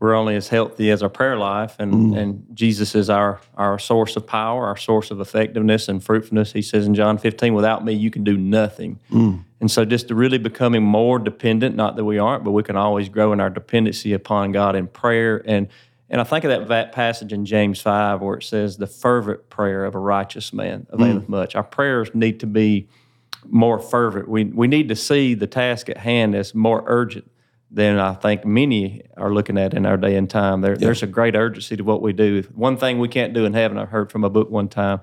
we're 0.00 0.14
only 0.14 0.34
as 0.34 0.48
healthy 0.48 0.90
as 0.90 1.02
our 1.02 1.10
prayer 1.10 1.36
life, 1.36 1.76
and, 1.78 1.92
mm. 1.92 2.18
and 2.18 2.46
Jesus 2.54 2.94
is 2.94 3.10
our 3.10 3.38
our 3.54 3.78
source 3.78 4.16
of 4.16 4.26
power, 4.26 4.66
our 4.66 4.76
source 4.76 5.10
of 5.10 5.20
effectiveness 5.20 5.88
and 5.88 6.02
fruitfulness. 6.02 6.52
He 6.52 6.62
says 6.62 6.86
in 6.86 6.94
John 6.94 7.18
15, 7.18 7.52
"Without 7.52 7.84
me, 7.84 7.92
you 7.92 8.10
can 8.10 8.24
do 8.24 8.36
nothing." 8.36 8.98
Mm. 9.12 9.44
And 9.60 9.70
so, 9.70 9.84
just 9.84 10.08
to 10.08 10.14
really 10.14 10.38
becoming 10.38 10.82
more 10.82 11.18
dependent, 11.18 11.76
not 11.76 11.96
that 11.96 12.06
we 12.06 12.18
aren't, 12.18 12.44
but 12.44 12.52
we 12.52 12.62
can 12.62 12.76
always 12.76 13.10
grow 13.10 13.34
in 13.34 13.40
our 13.40 13.50
dependency 13.50 14.14
upon 14.14 14.52
God 14.52 14.74
in 14.74 14.86
prayer. 14.86 15.42
And 15.44 15.68
and 16.08 16.18
I 16.18 16.24
think 16.24 16.44
of 16.44 16.48
that 16.48 16.66
va- 16.66 16.90
passage 16.92 17.32
in 17.32 17.44
James 17.44 17.80
5 17.80 18.22
where 18.22 18.38
it 18.38 18.42
says, 18.42 18.78
"The 18.78 18.86
fervent 18.86 19.50
prayer 19.50 19.84
of 19.84 19.94
a 19.94 19.98
righteous 19.98 20.50
man 20.54 20.86
availeth 20.88 21.26
mm. 21.26 21.28
much." 21.28 21.54
Our 21.54 21.62
prayers 21.62 22.14
need 22.14 22.40
to 22.40 22.46
be 22.46 22.88
more 23.46 23.78
fervent. 23.78 24.28
We 24.28 24.44
we 24.44 24.66
need 24.66 24.88
to 24.88 24.96
see 24.96 25.34
the 25.34 25.46
task 25.46 25.90
at 25.90 25.98
hand 25.98 26.34
as 26.34 26.54
more 26.54 26.82
urgent 26.86 27.30
than 27.70 27.98
I 27.98 28.14
think 28.14 28.44
many 28.44 29.02
are 29.16 29.32
looking 29.32 29.56
at 29.56 29.74
in 29.74 29.86
our 29.86 29.96
day 29.96 30.16
and 30.16 30.28
time. 30.28 30.60
There, 30.60 30.76
There's 30.76 31.02
a 31.02 31.06
great 31.06 31.36
urgency 31.36 31.76
to 31.76 31.84
what 31.84 32.02
we 32.02 32.12
do. 32.12 32.42
One 32.54 32.76
thing 32.76 32.98
we 32.98 33.08
can't 33.08 33.32
do 33.32 33.44
in 33.44 33.54
heaven, 33.54 33.78
I 33.78 33.84
heard 33.84 34.10
from 34.10 34.24
a 34.24 34.30
book 34.30 34.50
one 34.50 34.68
time, 34.68 35.00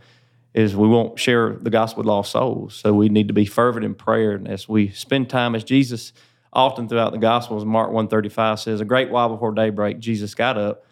is 0.54 0.76
we 0.76 0.88
won't 0.88 1.18
share 1.18 1.54
the 1.54 1.70
gospel 1.70 2.02
with 2.02 2.08
lost 2.08 2.32
souls. 2.32 2.76
So 2.76 2.94
we 2.94 3.10
need 3.10 3.28
to 3.30 3.34
be 3.34 3.46
fervent 3.46 3.86
in 3.86 3.96
prayer. 3.96 4.32
And 4.32 4.48
as 4.48 4.68
we 4.68 4.90
spend 4.90 5.30
time 5.30 5.56
as 5.56 5.64
Jesus 5.64 6.12
often 6.52 6.90
throughout 6.90 7.12
the 7.12 7.20
gospels, 7.20 7.64
Mark 7.64 7.90
135 7.90 8.60
says, 8.60 8.82
a 8.82 8.86
great 8.86 9.12
while 9.12 9.30
before 9.30 9.54
daybreak, 9.54 10.00
Jesus 10.00 10.34
got 10.34 10.58
up, 10.58 10.84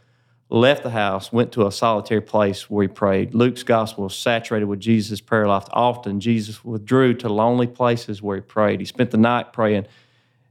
left 0.50 0.84
the 0.84 0.92
house, 0.92 1.34
went 1.34 1.52
to 1.54 1.66
a 1.66 1.72
solitary 1.72 2.22
place 2.22 2.70
where 2.70 2.84
he 2.84 2.88
prayed. 2.88 3.34
Luke's 3.34 3.64
gospel 3.64 4.06
is 4.06 4.16
saturated 4.16 4.68
with 4.68 4.80
Jesus' 4.80 5.20
prayer 5.20 5.48
life. 5.48 5.66
Often 5.72 6.20
Jesus 6.20 6.64
withdrew 6.64 7.16
to 7.16 7.30
lonely 7.30 7.68
places 7.68 8.22
where 8.22 8.36
he 8.38 8.42
prayed. 8.42 8.80
He 8.80 8.86
spent 8.86 9.12
the 9.12 9.18
night 9.18 9.52
praying. 9.52 9.88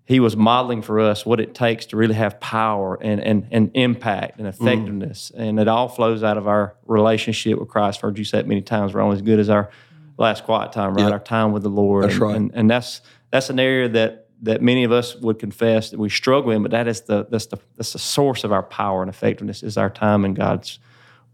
He 0.07 0.21
was 0.21 0.37
modeling 0.37 0.83
for 0.83 1.01
us 1.01 1.25
what 1.25 1.41
it 1.41 1.55
takes 1.55 1.87
to 1.87 1.97
really 1.97 2.15
have 2.15 2.39
power 2.39 2.99
and, 3.01 3.21
and, 3.21 3.49
and 3.51 3.71
impact 3.75 4.39
and 4.39 4.47
mm. 4.47 4.51
effectiveness. 4.51 5.33
And 5.35 5.59
it 5.59 5.67
all 5.67 5.89
flows 5.89 6.23
out 6.23 6.37
of 6.37 6.47
our 6.47 6.77
relationship 6.87 7.59
with 7.59 7.69
Christ. 7.69 7.99
I've 7.99 8.03
heard 8.03 8.19
you 8.19 8.25
say 8.25 8.41
it 8.41 8.47
many 8.47 8.61
times. 8.61 8.93
We're 8.93 9.01
only 9.01 9.17
as 9.17 9.23
good 9.23 9.39
as 9.39 9.49
our 9.49 9.71
last 10.19 10.45
quiet 10.45 10.73
time, 10.73 10.95
right? 10.95 11.05
Yep. 11.05 11.13
Our 11.13 11.21
time 11.21 11.53
with 11.53 11.63
the 11.63 11.71
Lord. 11.71 12.05
That's 12.05 12.15
and, 12.15 12.23
right. 12.23 12.37
And, 12.37 12.51
and 12.55 12.71
that's 12.71 13.01
that's 13.31 13.51
an 13.51 13.59
area 13.59 13.89
that 13.89 14.29
that 14.43 14.61
many 14.61 14.85
of 14.85 14.93
us 14.93 15.17
would 15.17 15.39
confess 15.39 15.91
that 15.91 15.99
we 15.99 16.11
struggle 16.11 16.51
in, 16.51 16.63
but 16.63 16.71
that 16.73 16.87
is 16.87 17.03
the 17.03 17.27
that's 17.31 17.47
the 17.47 17.59
that's 17.77 17.93
the 17.95 17.99
source 17.99 18.45
of 18.45 18.53
our 18.53 18.63
power 18.63 19.03
and 19.03 19.09
effectiveness 19.09 19.63
is 19.63 19.79
our 19.79 19.91
time 19.91 20.25
in 20.25 20.35
God's 20.35 20.79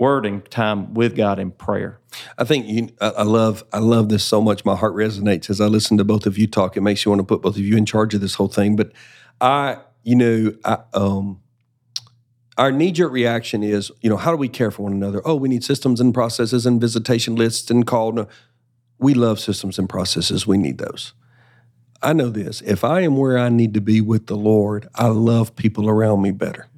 word 0.00 0.24
and 0.24 0.50
time 0.50 0.94
with 0.94 1.14
God 1.14 1.38
in 1.38 1.50
prayer. 1.52 2.00
I 2.38 2.44
think 2.44 2.66
you, 2.66 2.88
I, 3.00 3.22
love 3.22 3.62
I 3.72 3.78
love 3.78 4.08
this 4.08 4.24
so 4.24 4.40
much. 4.40 4.64
My 4.64 4.74
heart 4.74 4.94
resonates 4.94 5.50
as 5.50 5.60
I 5.60 5.66
listen 5.66 5.98
to 5.98 6.04
both 6.04 6.26
of 6.26 6.38
you 6.38 6.46
talk. 6.46 6.76
It 6.76 6.80
makes 6.80 7.04
you 7.04 7.10
want 7.10 7.20
to 7.20 7.24
put 7.24 7.42
both 7.42 7.56
of 7.56 7.62
you 7.62 7.76
in 7.76 7.86
charge 7.86 8.14
of 8.14 8.22
this 8.22 8.34
whole 8.34 8.48
thing. 8.48 8.74
But 8.74 8.92
I, 9.40 9.76
you 10.02 10.16
know, 10.16 10.54
I, 10.64 10.78
um, 10.94 11.42
our 12.56 12.72
knee 12.72 12.92
jerk 12.92 13.12
reaction 13.12 13.62
is, 13.62 13.92
you 14.00 14.08
know, 14.08 14.16
how 14.16 14.30
do 14.30 14.38
we 14.38 14.48
care 14.48 14.70
for 14.70 14.82
one 14.84 14.92
another? 14.92 15.20
Oh, 15.24 15.36
we 15.36 15.50
need 15.50 15.62
systems 15.62 16.00
and 16.00 16.12
processes 16.12 16.64
and 16.64 16.80
visitation 16.80 17.36
lists 17.36 17.70
and 17.70 17.86
call. 17.86 18.12
No, 18.12 18.26
we 18.98 19.12
love 19.14 19.38
systems 19.38 19.78
and 19.78 19.88
processes. 19.88 20.46
We 20.46 20.56
need 20.56 20.78
those. 20.78 21.12
I 22.02 22.14
know 22.14 22.30
this. 22.30 22.62
If 22.62 22.84
I 22.84 23.02
am 23.02 23.18
where 23.18 23.38
I 23.38 23.50
need 23.50 23.74
to 23.74 23.80
be 23.82 24.00
with 24.00 24.26
the 24.26 24.36
Lord, 24.36 24.88
I 24.94 25.08
love 25.08 25.54
people 25.56 25.88
around 25.90 26.22
me 26.22 26.30
better. 26.30 26.68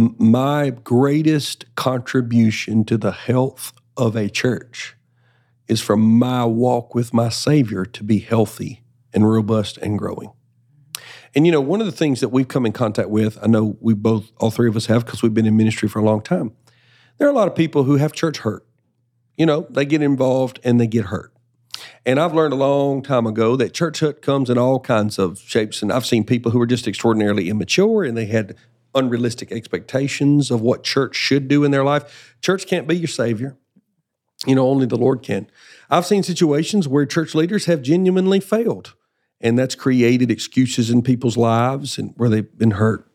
My 0.00 0.70
greatest 0.70 1.66
contribution 1.74 2.84
to 2.86 2.96
the 2.96 3.12
health 3.12 3.74
of 3.98 4.16
a 4.16 4.30
church 4.30 4.96
is 5.68 5.82
from 5.82 6.00
my 6.00 6.42
walk 6.42 6.94
with 6.94 7.12
my 7.12 7.28
Savior 7.28 7.84
to 7.84 8.02
be 8.02 8.18
healthy 8.18 8.82
and 9.12 9.30
robust 9.30 9.76
and 9.76 9.98
growing. 9.98 10.32
And 11.34 11.44
you 11.44 11.52
know, 11.52 11.60
one 11.60 11.80
of 11.80 11.86
the 11.86 11.92
things 11.92 12.20
that 12.20 12.30
we've 12.30 12.48
come 12.48 12.64
in 12.64 12.72
contact 12.72 13.10
with, 13.10 13.38
I 13.42 13.46
know 13.46 13.76
we 13.80 13.92
both, 13.92 14.32
all 14.38 14.50
three 14.50 14.70
of 14.70 14.76
us 14.76 14.86
have, 14.86 15.04
because 15.04 15.22
we've 15.22 15.34
been 15.34 15.44
in 15.44 15.58
ministry 15.58 15.86
for 15.86 15.98
a 15.98 16.04
long 16.04 16.22
time. 16.22 16.52
There 17.18 17.28
are 17.28 17.30
a 17.30 17.34
lot 17.34 17.48
of 17.48 17.54
people 17.54 17.84
who 17.84 17.96
have 17.96 18.14
church 18.14 18.38
hurt. 18.38 18.66
You 19.36 19.44
know, 19.44 19.66
they 19.68 19.84
get 19.84 20.00
involved 20.00 20.60
and 20.64 20.80
they 20.80 20.86
get 20.86 21.06
hurt. 21.06 21.34
And 22.06 22.18
I've 22.18 22.32
learned 22.32 22.54
a 22.54 22.56
long 22.56 23.02
time 23.02 23.26
ago 23.26 23.54
that 23.56 23.74
church 23.74 24.00
hurt 24.00 24.22
comes 24.22 24.48
in 24.48 24.56
all 24.56 24.80
kinds 24.80 25.18
of 25.18 25.40
shapes. 25.40 25.82
And 25.82 25.92
I've 25.92 26.06
seen 26.06 26.24
people 26.24 26.52
who 26.52 26.60
are 26.62 26.66
just 26.66 26.88
extraordinarily 26.88 27.50
immature 27.50 28.02
and 28.02 28.16
they 28.16 28.24
had 28.24 28.56
unrealistic 28.94 29.52
expectations 29.52 30.50
of 30.50 30.60
what 30.60 30.84
church 30.84 31.14
should 31.14 31.48
do 31.48 31.64
in 31.64 31.70
their 31.70 31.84
life. 31.84 32.36
Church 32.42 32.66
can't 32.66 32.88
be 32.88 32.96
your 32.96 33.08
savior. 33.08 33.56
You 34.46 34.54
know, 34.54 34.68
only 34.68 34.86
the 34.86 34.96
Lord 34.96 35.22
can. 35.22 35.48
I've 35.90 36.06
seen 36.06 36.22
situations 36.22 36.88
where 36.88 37.04
church 37.04 37.34
leaders 37.34 37.66
have 37.66 37.82
genuinely 37.82 38.40
failed, 38.40 38.94
and 39.40 39.58
that's 39.58 39.74
created 39.74 40.30
excuses 40.30 40.90
in 40.90 41.02
people's 41.02 41.36
lives 41.36 41.98
and 41.98 42.14
where 42.16 42.30
they've 42.30 42.58
been 42.58 42.72
hurt. 42.72 43.06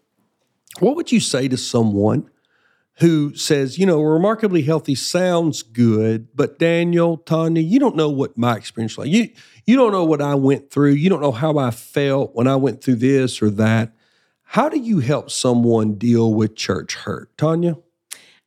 What 0.80 0.96
would 0.96 1.12
you 1.12 1.20
say 1.20 1.48
to 1.48 1.58
someone 1.58 2.30
who 3.00 3.36
says, 3.36 3.78
you 3.78 3.86
know, 3.86 4.02
remarkably 4.02 4.62
healthy 4.62 4.96
sounds 4.96 5.64
good, 5.64 6.28
but 6.34 6.60
Daniel, 6.60 7.18
Tanya, 7.18 7.62
you 7.62 7.80
don't 7.80 7.96
know 7.96 8.10
what 8.10 8.38
my 8.38 8.56
experience 8.56 8.98
was 8.98 9.08
like. 9.08 9.14
You 9.14 9.30
you 9.66 9.76
don't 9.76 9.92
know 9.92 10.06
what 10.06 10.22
I 10.22 10.36
went 10.36 10.70
through. 10.70 10.92
You 10.92 11.10
don't 11.10 11.22
know 11.22 11.32
how 11.32 11.58
I 11.58 11.72
felt 11.72 12.36
when 12.36 12.48
I 12.48 12.56
went 12.56 12.84
through 12.84 12.96
this 12.96 13.42
or 13.42 13.50
that. 13.52 13.94
How 14.46 14.70
do 14.70 14.80
you 14.80 15.00
help 15.00 15.30
someone 15.32 15.96
deal 15.96 16.34
with 16.34 16.56
church 16.56 16.96
hurt, 16.96 17.36
Tanya? 17.38 17.78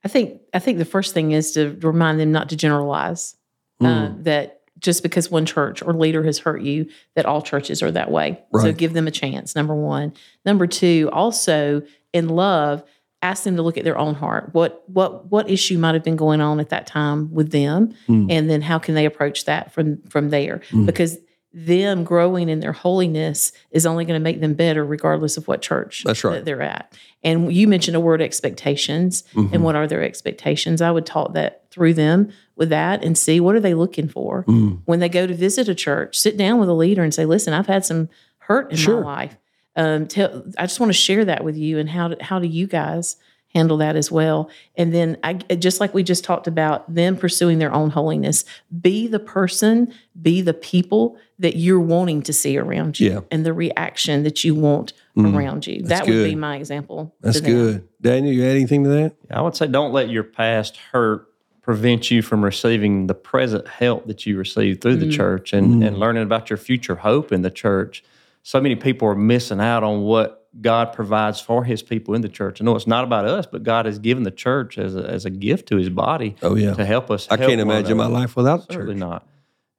I 0.05 0.09
think 0.09 0.41
I 0.55 0.59
think 0.59 0.79
the 0.79 0.85
first 0.85 1.13
thing 1.13 1.33
is 1.33 1.53
to 1.53 1.77
remind 1.83 2.19
them 2.21 2.33
not 2.33 2.49
to 2.51 2.57
generalize 2.57 3.37
uh, 3.81 4.11
that 4.21 4.63
just 4.79 5.03
because 5.03 5.31
one 5.31 5.45
church 5.45 5.83
or 5.83 5.93
leader 5.93 6.23
has 6.25 6.39
hurt 6.39 6.63
you, 6.63 6.89
that 7.15 7.27
all 7.27 7.43
churches 7.43 7.83
are 7.83 7.91
that 7.91 8.11
way. 8.11 8.41
So 8.55 8.73
give 8.73 8.93
them 8.93 9.07
a 9.09 9.11
chance. 9.11 9.55
Number 9.57 9.75
one. 9.75 10.13
Number 10.45 10.67
two. 10.69 11.11
Also, 11.13 11.83
in 12.13 12.29
love, 12.29 12.85
ask 13.21 13.43
them 13.43 13.57
to 13.57 13.63
look 13.63 13.77
at 13.77 13.83
their 13.85 13.99
own 13.99 14.15
heart. 14.15 14.51
What 14.53 14.85
what 14.87 15.27
what 15.31 15.51
issue 15.51 15.79
might 15.79 15.95
have 15.95 16.05
been 16.05 16.17
going 16.17 16.41
on 16.41 16.61
at 16.61 16.69
that 16.71 16.87
time 16.87 17.33
with 17.35 17.51
them, 17.51 17.93
Mm. 18.09 18.31
and 18.31 18.49
then 18.49 18.63
how 18.63 18.79
can 18.79 18.95
they 18.95 19.05
approach 19.05 19.45
that 19.47 19.73
from 19.73 20.01
from 20.09 20.31
there? 20.31 20.61
Because 20.87 21.19
them 21.67 22.05
growing 22.05 22.49
in 22.49 22.61
their 22.61 22.73
holiness 22.73 23.51
is 23.73 23.85
only 23.85 24.05
going 24.05 24.19
to 24.19 24.23
make 24.23 24.41
them 24.41 24.55
better 24.55 24.85
regardless 24.85 25.37
of 25.37 25.49
what 25.49 25.61
church 25.61 26.05
That's 26.05 26.23
right. 26.23 26.35
that 26.35 26.45
they're 26.45 26.63
at. 26.63 26.97
And 27.25 27.53
you 27.53 27.67
mentioned 27.67 27.97
a 27.97 28.01
word 28.01 28.23
expectations 28.23 29.25
Mm-hmm. 29.35 29.55
and 29.55 29.65
what 29.65 29.75
are 29.75 29.87
their 29.87 30.03
expectations? 30.03 30.81
I 30.81 30.91
would 30.91 31.07
talk 31.07 31.35
that 31.35 31.65
through 31.71 31.95
them 31.95 32.31
with 32.57 32.69
that 32.69 33.03
and 33.05 33.17
see 33.19 33.41
what 33.41 33.55
are 33.57 33.61
they 33.61 33.75
looking 33.75 34.09
for 34.09 34.45
Mm. 34.45 34.81
when 34.85 35.01
they 35.01 35.09
go 35.09 35.27
to 35.27 35.35
visit 35.35 35.69
a 35.69 35.75
church. 35.75 36.17
Sit 36.19 36.37
down 36.37 36.59
with 36.61 36.69
a 36.69 36.75
leader 36.75 37.03
and 37.03 37.13
say, 37.13 37.25
"Listen, 37.25 37.53
I've 37.55 37.67
had 37.67 37.85
some 37.85 38.09
hurt 38.39 38.71
in 38.71 38.77
Sure. 38.77 39.01
my 39.03 39.07
life. 39.15 39.37
Um, 39.77 40.07
tell, 40.07 40.45
I 40.57 40.63
just 40.67 40.81
want 40.81 40.91
to 40.91 40.99
share 40.99 41.25
that 41.25 41.45
with 41.45 41.57
you, 41.57 41.79
and 41.79 41.89
how 41.89 42.09
do, 42.09 42.17
how 42.21 42.39
do 42.39 42.47
you 42.49 42.67
guys 42.67 43.17
handle 43.55 43.77
that 43.79 43.95
as 43.97 44.11
well? 44.11 44.51
And 44.77 44.93
then, 44.93 45.17
I, 45.23 45.35
just 45.35 45.81
like 45.81 45.95
we 45.95 46.03
just 46.03 46.25
talked 46.25 46.47
about, 46.47 46.93
them 46.93 47.17
pursuing 47.17 47.59
their 47.59 47.73
own 47.73 47.91
holiness. 47.91 48.45
Be 48.81 49.07
the 49.07 49.21
person, 49.21 49.93
be 50.21 50.41
the 50.41 50.55
people 50.55 51.17
that 51.39 51.57
you're 51.57 51.81
wanting 51.81 52.23
to 52.23 52.33
see 52.33 52.59
around 52.59 52.99
you, 52.99 53.11
Yeah. 53.11 53.21
and 53.31 53.47
the 53.47 53.53
reaction 53.53 54.25
that 54.25 54.43
you 54.43 54.55
want 54.55 54.93
mm-hmm. 55.17 55.37
around 55.37 55.67
you. 55.67 55.83
That 55.83 56.07
would 56.07 56.25
be 56.25 56.35
my 56.35 56.57
example. 56.57 57.15
That's 57.21 57.41
good. 57.41 57.89
Daniel, 58.01 58.33
you 58.33 58.45
add 58.45 58.57
anything 58.57 58.85
to 58.85 58.91
that? 58.91 59.17
I 59.31 59.41
would 59.41 59.57
say 59.57 59.67
don't 59.67 59.93
let 59.93 60.09
your 60.09 60.25
past 60.25 60.77
hurt 60.93 61.29
prevent 61.63 62.11
you 62.11 62.23
from 62.23 62.43
receiving 62.43 63.09
the 63.09 63.15
present 63.15 63.69
help 63.69 64.07
that 64.07 64.25
you 64.25 64.39
receive 64.39 64.81
through 64.81 64.97
the 64.97 65.07
mm. 65.07 65.13
church 65.13 65.53
and, 65.53 65.83
mm. 65.83 65.87
and 65.87 65.99
learning 65.99 66.23
about 66.23 66.49
your 66.49 66.57
future 66.57 66.97
hope 66.97 67.31
in 67.31 67.43
the 67.43 67.51
church. 67.51 68.03
So 68.43 68.61
many 68.61 68.75
people 68.75 69.07
are 69.09 69.15
missing 69.15 69.61
out 69.61 69.85
on 69.85 70.01
what 70.01 70.47
God 70.63 70.95
provides 70.95 71.41
for 71.41 71.65
his 71.65 71.83
people 71.83 72.15
in 72.15 72.23
the 72.23 72.29
church. 72.29 72.61
I 72.61 72.65
know 72.65 72.75
it's 72.75 72.87
not 72.87 73.05
about 73.05 73.27
us, 73.27 73.47
but 73.47 73.63
God 73.63 73.85
has 73.85 73.99
given 73.99 74.23
the 74.23 74.31
church 74.31 74.79
as 74.79 74.97
a, 74.97 75.01
as 75.01 75.27
a 75.27 75.31
gift 75.31 75.69
to 75.69 75.77
his 75.77 75.91
body 75.91 76.37
Oh, 76.43 76.55
yeah. 76.55 76.73
to 76.75 76.85
help 76.85 77.11
us. 77.11 77.29
I 77.31 77.37
help 77.37 77.51
can't 77.51 77.65
one 77.65 77.77
imagine 77.77 77.99
my 77.99 78.07
life 78.07 78.35
without 78.35 78.67
the 78.67 78.73
Certainly 78.73 78.95
church. 78.95 79.01
not. 79.01 79.29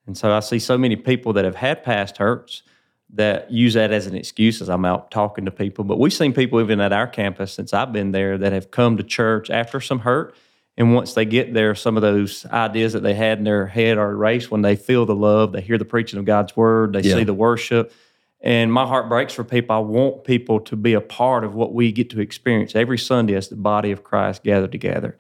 And 0.10 0.18
so 0.18 0.34
I 0.34 0.40
see 0.40 0.58
so 0.58 0.76
many 0.76 0.96
people 0.96 1.34
that 1.34 1.46
have 1.46 1.56
had 1.56 1.84
past 1.84 2.18
hurts 2.18 2.64
that 3.14 3.52
use 3.52 3.76
that 3.76 3.92
as 3.92 4.08
an 4.08 4.16
excuse 4.16 4.60
as 4.60 4.68
I'm 4.68 4.84
out 4.84 5.12
talking 5.12 5.46
to 5.46 5.52
people. 5.52 5.84
But 5.84 6.00
we've 6.00 6.12
seen 6.12 6.34
people 6.34 6.60
even 6.60 6.82
at 6.82 6.92
our 6.92 7.06
campus 7.06 7.54
since 7.54 7.76
I've 7.76 7.94
been 7.94 8.12
there 8.12 8.36
that 8.40 8.52
have 8.52 8.72
come 8.72 8.98
to 8.98 9.04
church 9.04 9.52
after 9.52 9.80
some 9.80 10.00
hurt. 10.00 10.36
And 10.78 10.96
once 10.96 11.14
they 11.14 11.26
get 11.26 11.54
there, 11.54 11.76
some 11.76 11.96
of 11.96 12.02
those 12.02 12.44
ideas 12.48 12.94
that 12.94 13.04
they 13.04 13.14
had 13.14 13.38
in 13.38 13.44
their 13.44 13.68
head 13.68 14.00
are 14.00 14.10
erased 14.10 14.50
when 14.50 14.64
they 14.64 14.76
feel 14.76 15.06
the 15.06 15.14
love, 15.14 15.52
they 15.52 15.62
hear 15.62 15.78
the 15.78 15.86
preaching 15.86 16.18
of 16.18 16.26
God's 16.26 16.58
word, 16.58 16.94
they 16.94 17.02
Yeah. 17.02 17.14
see 17.14 17.24
the 17.24 17.36
worship. 17.36 17.94
And 18.42 18.74
my 18.74 18.88
heart 18.88 19.10
breaks 19.10 19.34
for 19.34 19.44
people. 19.44 19.76
I 19.76 19.80
want 19.80 20.24
people 20.24 20.60
to 20.62 20.76
be 20.76 20.94
a 20.94 21.02
part 21.02 21.44
of 21.44 21.54
what 21.54 21.72
we 21.72 21.92
get 21.92 22.10
to 22.10 22.20
experience 22.20 22.76
every 22.76 22.98
Sunday 22.98 23.36
as 23.36 23.50
the 23.50 23.58
body 23.58 23.92
of 23.92 24.04
Christ 24.04 24.42
gathered 24.44 24.72
together. 24.72 25.20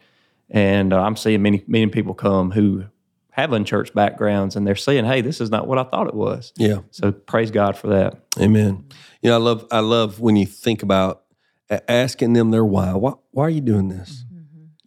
And 0.49 0.93
uh, 0.93 0.99
I'm 0.99 1.15
seeing 1.15 1.43
many, 1.43 1.63
many 1.67 1.91
people 1.91 2.15
come 2.15 2.49
who 2.49 2.85
have 3.39 3.53
unchurched 3.53 3.93
backgrounds 3.93 4.55
and 4.55 4.65
they're 4.65 4.75
saying, 4.75 5.05
hey, 5.05 5.21
this 5.21 5.41
is 5.41 5.49
not 5.49 5.67
what 5.67 5.77
I 5.77 5.83
thought 5.83 6.07
it 6.07 6.13
was. 6.13 6.53
Yeah. 6.57 6.79
So 6.91 7.11
praise 7.11 7.51
God 7.51 7.77
for 7.77 7.87
that. 7.87 8.17
Amen. 8.39 8.85
You 9.21 9.29
know, 9.29 9.35
I 9.35 9.39
love 9.39 9.65
I 9.71 9.79
love 9.79 10.19
when 10.19 10.35
you 10.35 10.45
think 10.45 10.83
about 10.83 11.23
asking 11.87 12.33
them 12.33 12.51
their 12.51 12.65
why. 12.65 12.93
Why, 12.93 13.13
why 13.31 13.43
are 13.45 13.49
you 13.49 13.61
doing 13.61 13.89
this? 13.89 14.25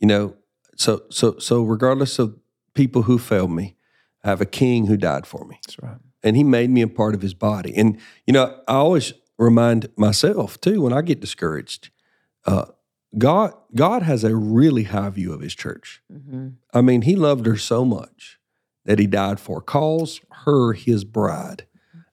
You 0.01 0.09
know, 0.09 0.35
so 0.77 1.03
so 1.11 1.39
so 1.39 1.63
regardless 1.63 2.19
of 2.19 2.37
people 2.75 3.03
who 3.03 3.19
failed 3.19 3.53
me, 3.53 3.77
I 4.25 4.29
have 4.31 4.41
a 4.41 4.47
king 4.47 4.87
who 4.87 4.97
died 4.97 5.27
for 5.27 5.45
me. 5.45 5.59
That's 5.65 5.81
right. 5.83 5.99
and 6.23 6.37
he 6.37 6.45
made 6.45 6.71
me 6.71 6.83
a 6.83 6.89
part 6.89 7.15
of 7.15 7.23
his 7.23 7.35
body. 7.35 7.73
And 7.77 7.99
you 8.27 8.33
know, 8.33 8.59
I 8.67 8.75
always 8.75 9.13
remind 9.39 9.89
myself 9.97 10.61
too 10.61 10.83
when 10.83 10.93
I 10.93 11.03
get 11.03 11.21
discouraged, 11.21 11.91
uh, 12.47 12.67
God 13.19 13.53
God 13.75 14.03
has 14.03 14.25
a 14.25 14.35
really 14.35 14.85
high 14.85 15.11
view 15.11 15.33
of 15.33 15.41
his 15.41 15.55
church. 15.55 16.03
I 16.73 16.81
mean, 16.81 17.03
he 17.03 17.15
loved 17.15 17.47
her 17.47 17.57
so 17.57 17.85
much 17.85 18.39
that 18.85 18.99
he 18.99 19.07
died 19.07 19.41
for, 19.41 19.61
calls 19.61 20.21
her 20.45 20.73
his 20.73 21.05
bride. 21.05 21.67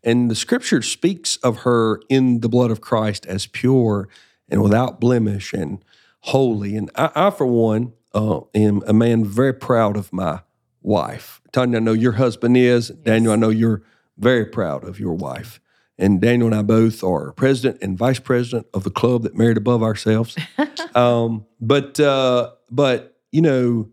And 0.03 0.31
the 0.31 0.35
scripture 0.35 0.81
speaks 0.81 1.35
of 1.37 1.59
her 1.59 2.01
in 2.09 2.39
the 2.39 2.49
blood 2.49 2.71
of 2.71 2.81
Christ 2.81 3.25
as 3.25 3.47
pure 3.47 4.07
and 4.47 4.61
without 4.61 4.99
blemish 4.99 5.53
and 5.53 5.83
holy. 6.21 6.75
And 6.75 6.89
I, 6.95 7.11
I 7.15 7.29
for 7.31 7.45
one, 7.45 7.93
uh, 8.13 8.41
am 8.55 8.81
a 8.87 8.93
man 8.93 9.25
very 9.25 9.53
proud 9.53 9.97
of 9.97 10.11
my 10.11 10.41
wife. 10.81 11.41
Tanya, 11.51 11.77
I 11.77 11.79
know 11.81 11.93
your 11.93 12.13
husband 12.13 12.57
is. 12.57 12.89
Daniel, 12.89 13.33
I 13.33 13.35
know 13.35 13.49
you're 13.49 13.83
very 14.17 14.45
proud 14.45 14.83
of 14.83 14.99
your 14.99 15.13
wife. 15.13 15.59
And 15.97 16.21
Daniel 16.21 16.47
and 16.47 16.55
I 16.55 16.61
both 16.61 17.03
are 17.03 17.33
president 17.33 17.81
and 17.81 17.97
vice 17.97 18.19
president 18.19 18.67
of 18.73 18.83
the 18.83 18.89
club 18.89 19.23
that 19.23 19.35
married 19.35 19.57
above 19.57 19.83
ourselves. 19.83 20.37
um, 20.95 21.45
but 21.59 21.99
uh, 21.99 22.51
but 22.71 23.17
you 23.31 23.41
know, 23.41 23.89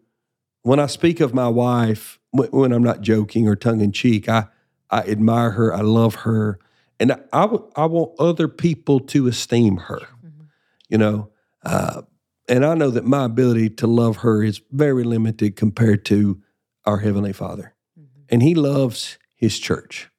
when 0.62 0.78
I 0.78 0.86
speak 0.86 1.20
of 1.20 1.34
my 1.34 1.48
wife, 1.48 2.20
when, 2.37 2.72
I'm 2.72 2.83
not 2.83 3.01
joking 3.01 3.49
or 3.49 3.57
tongue 3.57 3.81
in 3.81 3.92
cheek, 3.92 4.29
I 4.29 4.46
I 4.90 5.01
admire 5.01 5.51
her, 5.51 5.75
I 5.75 5.81
love 5.81 6.14
her, 6.16 6.59
and 7.01 7.12
I 7.12 7.18
I 7.33 7.42
w- 7.42 7.70
I 7.77 7.87
want 7.87 8.12
other 8.18 8.49
people 8.49 9.01
to 9.01 9.27
esteem 9.27 9.77
her. 9.79 10.01
Mm-hmm. 10.01 10.44
You 10.88 10.99
know, 10.99 11.31
uh, 11.64 12.03
and 12.49 12.64
I 12.64 12.75
know 12.75 12.90
that 12.90 13.05
my 13.05 13.25
ability 13.25 13.70
to 13.70 13.87
love 13.87 14.18
her 14.18 14.42
is 14.42 14.61
very 14.70 15.05
limited 15.05 15.57
compared 15.57 16.05
to 16.07 16.40
our 16.85 16.99
heavenly 16.99 17.33
Father, 17.33 17.75
mm-hmm. 17.99 18.20
and 18.29 18.42
He 18.42 18.55
loves 18.55 19.18
His 19.37 19.59
church. 19.59 20.11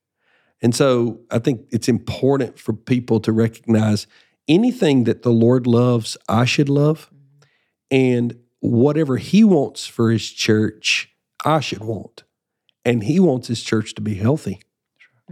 And 0.61 0.75
so 0.75 1.19
I 1.29 1.39
think 1.39 1.67
it's 1.71 1.87
important 1.87 2.57
for 2.59 2.73
people 2.73 3.19
to 3.21 3.31
recognize 3.31 4.07
anything 4.47 5.03
that 5.03 5.21
the 5.21 5.29
Lord 5.31 5.67
loves, 5.67 6.17
I 6.27 6.45
should 6.45 6.69
love. 6.69 7.11
Mm-hmm. 7.13 7.47
And 7.91 8.39
whatever 8.59 9.17
He 9.17 9.43
wants 9.43 9.85
for 9.85 10.11
His 10.11 10.29
church, 10.29 11.13
I 11.47 11.61
should 11.61 11.83
want. 11.83 12.23
And 12.83 13.03
He 13.03 13.19
wants 13.19 13.47
His 13.47 13.63
church 13.63 13.95
to 13.95 14.01
be 14.01 14.15
healthy, 14.15 14.61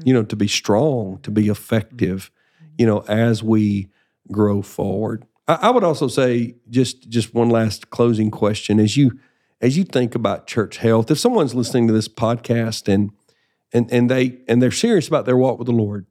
you 0.04 0.14
know, 0.14 0.24
to 0.24 0.36
be 0.36 0.48
strong, 0.48 1.20
to 1.24 1.32
be 1.32 1.50
effective, 1.50 2.32
mm-hmm. 2.58 2.74
you 2.78 2.86
know, 2.86 3.00
as 3.08 3.44
we 3.44 3.90
grow 4.32 4.62
forward. 4.62 5.26
I, 5.48 5.56
I 5.56 5.70
would 5.72 5.84
also 5.84 6.08
say 6.08 6.56
just 6.70 7.10
just 7.10 7.34
one 7.34 7.50
last 7.50 7.90
closing 7.90 8.32
question 8.32 8.80
as 8.80 8.96
you 8.96 9.20
as 9.62 9.78
you 9.78 9.84
think 9.84 10.16
about 10.16 10.48
church 10.48 10.78
health. 10.78 11.12
If 11.12 11.20
someone's 11.20 11.54
listening 11.54 11.88
to 11.88 11.94
this 11.94 12.08
podcast 12.08 12.92
and 12.92 13.12
and 13.74 13.92
and 13.92 14.10
they 14.10 14.40
and 14.48 14.62
they're 14.62 14.72
serious 14.72 15.08
about 15.08 15.26
their 15.26 15.38
walk 15.38 15.60
with 15.60 15.68
the 15.68 15.74
Lord, 15.74 16.06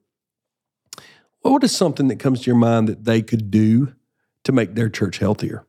what 1.40 1.64
is 1.64 1.74
something 1.74 2.08
that 2.08 2.18
comes 2.18 2.42
to 2.42 2.46
your 2.46 2.56
mind 2.56 2.88
that 2.88 3.04
they 3.04 3.22
could 3.22 3.50
do 3.50 3.94
to 4.44 4.52
make 4.52 4.74
their 4.74 4.90
church 4.90 5.18
healthier? 5.18 5.66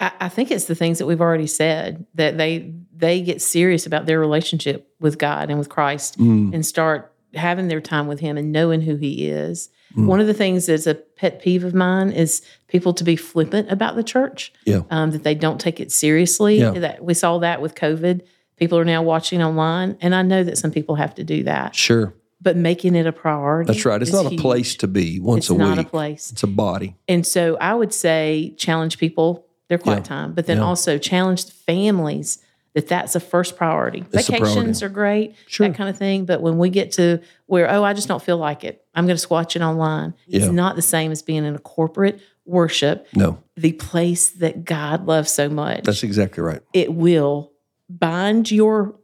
I, 0.00 0.12
I 0.20 0.28
think 0.28 0.50
it's 0.50 0.64
the 0.66 0.74
things 0.74 0.98
that 0.98 1.06
we've 1.06 1.20
already 1.20 1.46
said 1.46 2.06
that 2.14 2.36
they 2.38 2.72
they 2.96 3.20
get 3.22 3.42
serious 3.42 3.86
about 3.86 4.06
their 4.06 4.20
relationship 4.20 4.88
with 5.00 5.18
God 5.18 5.50
and 5.50 5.58
with 5.58 5.68
Christ 5.68 6.18
Mm. 6.18 6.54
and 6.54 6.64
start 6.64 7.12
having 7.34 7.66
their 7.68 7.80
time 7.80 8.06
with 8.06 8.20
Him 8.20 8.36
and 8.36 8.52
knowing 8.52 8.80
who 8.80 8.96
He 8.96 9.28
is. 9.28 9.68
Mm. 9.96 10.06
One 10.06 10.20
of 10.20 10.26
the 10.28 10.34
things 10.34 10.66
that's 10.66 10.86
a 10.86 10.94
pet 10.94 11.40
peeve 11.42 11.64
of 11.64 11.74
mine 11.74 12.10
is 12.12 12.42
people 12.68 12.94
to 12.94 13.04
be 13.04 13.16
flippant 13.16 13.70
about 13.70 13.96
the 13.96 14.04
church. 14.04 14.52
Yeah. 14.64 14.82
um, 14.90 15.10
that 15.10 15.24
they 15.24 15.34
don't 15.34 15.60
take 15.60 15.80
it 15.80 15.90
seriously. 15.92 16.58
Yeah. 16.60 16.70
That 16.70 17.04
we 17.04 17.14
saw 17.14 17.38
that 17.38 17.60
with 17.60 17.74
COVID. 17.74 18.22
People 18.56 18.78
are 18.78 18.84
now 18.84 19.02
watching 19.02 19.42
online, 19.42 19.96
and 20.00 20.14
I 20.14 20.22
know 20.22 20.44
that 20.44 20.56
some 20.58 20.70
people 20.70 20.94
have 20.94 21.14
to 21.16 21.24
do 21.24 21.42
that. 21.44 21.74
Sure. 21.74 22.14
But 22.40 22.56
making 22.56 22.94
it 22.94 23.06
a 23.06 23.12
priority. 23.12 23.72
That's 23.72 23.84
right. 23.84 24.00
It's 24.00 24.12
not 24.12 24.26
a 24.26 24.30
huge. 24.30 24.40
place 24.40 24.76
to 24.76 24.86
be 24.86 25.18
once 25.18 25.46
It's 25.46 25.50
a 25.50 25.54
not 25.58 25.78
a 25.78 25.84
place. 25.84 26.30
It's 26.30 26.42
a 26.44 26.46
body. 26.46 26.94
And 27.08 27.26
so 27.26 27.56
I 27.60 27.74
would 27.74 27.92
say 27.92 28.54
challenge 28.56 28.98
people 28.98 29.43
their 29.68 29.78
quiet 29.78 29.98
Yeah. 29.98 30.02
time, 30.02 30.32
but 30.32 30.46
then 30.46 30.58
Yeah. 30.58 30.64
also 30.64 30.98
challenge 30.98 31.46
the 31.46 31.52
families 31.52 32.38
that 32.74 32.88
that's 32.88 33.14
a 33.14 33.20
first 33.20 33.56
priority. 33.56 34.00
It's 34.12 34.26
Vacations 34.28 34.80
priority. 34.80 34.84
are 34.84 34.88
great, 34.88 35.34
Sure. 35.46 35.68
that 35.68 35.76
kind 35.76 35.88
of 35.88 35.96
thing. 35.96 36.24
But 36.24 36.42
when 36.42 36.58
we 36.58 36.70
get 36.70 36.90
to 36.92 37.20
where, 37.46 37.70
oh, 37.70 37.84
I 37.84 37.92
just 37.94 38.08
don't 38.08 38.22
feel 38.22 38.36
like 38.36 38.64
it, 38.64 38.82
I'm 38.94 39.06
going 39.06 39.16
to 39.16 39.28
watch 39.28 39.54
it 39.54 39.62
online. 39.62 40.14
Yeah. 40.26 40.40
It's 40.40 40.52
not 40.52 40.74
the 40.76 40.82
same 40.82 41.12
as 41.12 41.22
being 41.22 41.44
in 41.44 41.54
a 41.54 41.58
corporate 41.60 42.20
worship, 42.44 43.06
No, 43.14 43.38
the 43.56 43.72
place 43.72 44.28
that 44.30 44.64
God 44.64 45.06
loves 45.06 45.30
so 45.30 45.48
much. 45.48 45.84
that's 45.84 46.02
exactly 46.02 46.42
right. 46.42 46.60
it 46.72 46.92
will 46.92 47.52
bind 47.88 48.50
your 48.50 48.96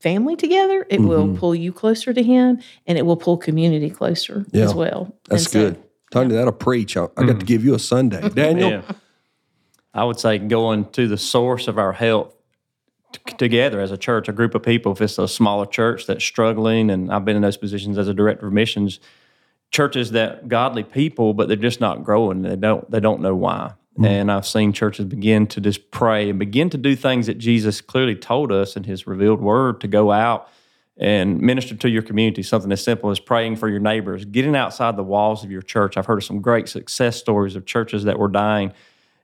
family 0.00 0.34
together. 0.34 0.86
It 0.88 1.00
will 1.00 1.26
Mhm. 1.26 1.36
pull 1.38 1.54
you 1.54 1.72
closer 1.72 2.12
to 2.14 2.22
Him, 2.22 2.58
and 2.86 2.96
it 2.96 3.04
will 3.04 3.16
pull 3.18 3.36
community 3.36 3.90
closer 3.90 4.46
Yeah. 4.50 4.64
as 4.64 4.74
well. 4.74 5.14
That's 5.28 5.50
so- 5.50 5.60
good. 5.70 5.76
Tony, 6.10 6.34
that'll 6.34 6.52
preach. 6.52 6.96
I, 6.96 7.06
I 7.18 7.24
got 7.24 7.38
to 7.38 7.46
give 7.46 7.64
you 7.64 7.74
a 7.74 7.78
Sunday. 7.78 8.26
Daniel, 8.34 8.70
Yeah. 8.70 8.82
I 9.92 10.04
would 10.04 10.20
say 10.20 10.38
going 10.38 10.86
to 10.90 11.08
the 11.08 11.18
source 11.18 11.68
of 11.68 11.78
our 11.78 11.92
health 11.92 12.34
t- 13.12 13.34
together 13.36 13.80
as 13.80 13.90
a 13.90 13.96
church, 13.96 14.28
a 14.28 14.32
group 14.32 14.54
of 14.54 14.62
people. 14.62 14.92
If 14.92 15.00
it's 15.00 15.18
a 15.18 15.28
smaller 15.28 15.66
church 15.66 16.06
that's 16.06 16.24
struggling, 16.24 16.90
and 16.90 17.12
I've 17.12 17.24
been 17.24 17.36
in 17.36 17.42
those 17.42 17.56
positions 17.56 17.98
as 17.98 18.08
a 18.08 18.14
director 18.14 18.46
of 18.46 18.52
missions, 18.52 19.00
churches 19.70 20.12
that 20.12 20.48
godly 20.48 20.82
people, 20.82 21.34
but 21.34 21.48
they're 21.48 21.56
just 21.56 21.80
not 21.80 22.04
growing. 22.04 22.42
They 22.42 22.56
don't 22.56 22.90
they 22.90 23.00
don't 23.00 23.20
know 23.20 23.34
why. 23.34 23.74
Mm-hmm. 23.94 24.04
And 24.04 24.32
I've 24.32 24.46
seen 24.46 24.72
churches 24.72 25.06
begin 25.06 25.46
to 25.48 25.60
just 25.60 25.90
pray 25.90 26.30
and 26.30 26.38
begin 26.38 26.70
to 26.70 26.78
do 26.78 26.94
things 26.94 27.26
that 27.26 27.38
Jesus 27.38 27.80
clearly 27.80 28.14
told 28.14 28.52
us 28.52 28.76
in 28.76 28.84
His 28.84 29.06
revealed 29.06 29.40
Word 29.40 29.80
to 29.80 29.88
go 29.88 30.12
out 30.12 30.48
and 30.96 31.40
minister 31.40 31.74
to 31.74 31.88
your 31.88 32.02
community. 32.02 32.42
Something 32.42 32.70
as 32.72 32.84
simple 32.84 33.10
as 33.10 33.18
praying 33.18 33.56
for 33.56 33.68
your 33.68 33.80
neighbors, 33.80 34.24
getting 34.24 34.54
outside 34.54 34.96
the 34.96 35.02
walls 35.02 35.42
of 35.42 35.50
your 35.50 35.62
church. 35.62 35.96
I've 35.96 36.06
heard 36.06 36.18
of 36.18 36.24
some 36.24 36.40
great 36.40 36.68
success 36.68 37.16
stories 37.16 37.56
of 37.56 37.66
churches 37.66 38.04
that 38.04 38.18
were 38.18 38.28
dying, 38.28 38.72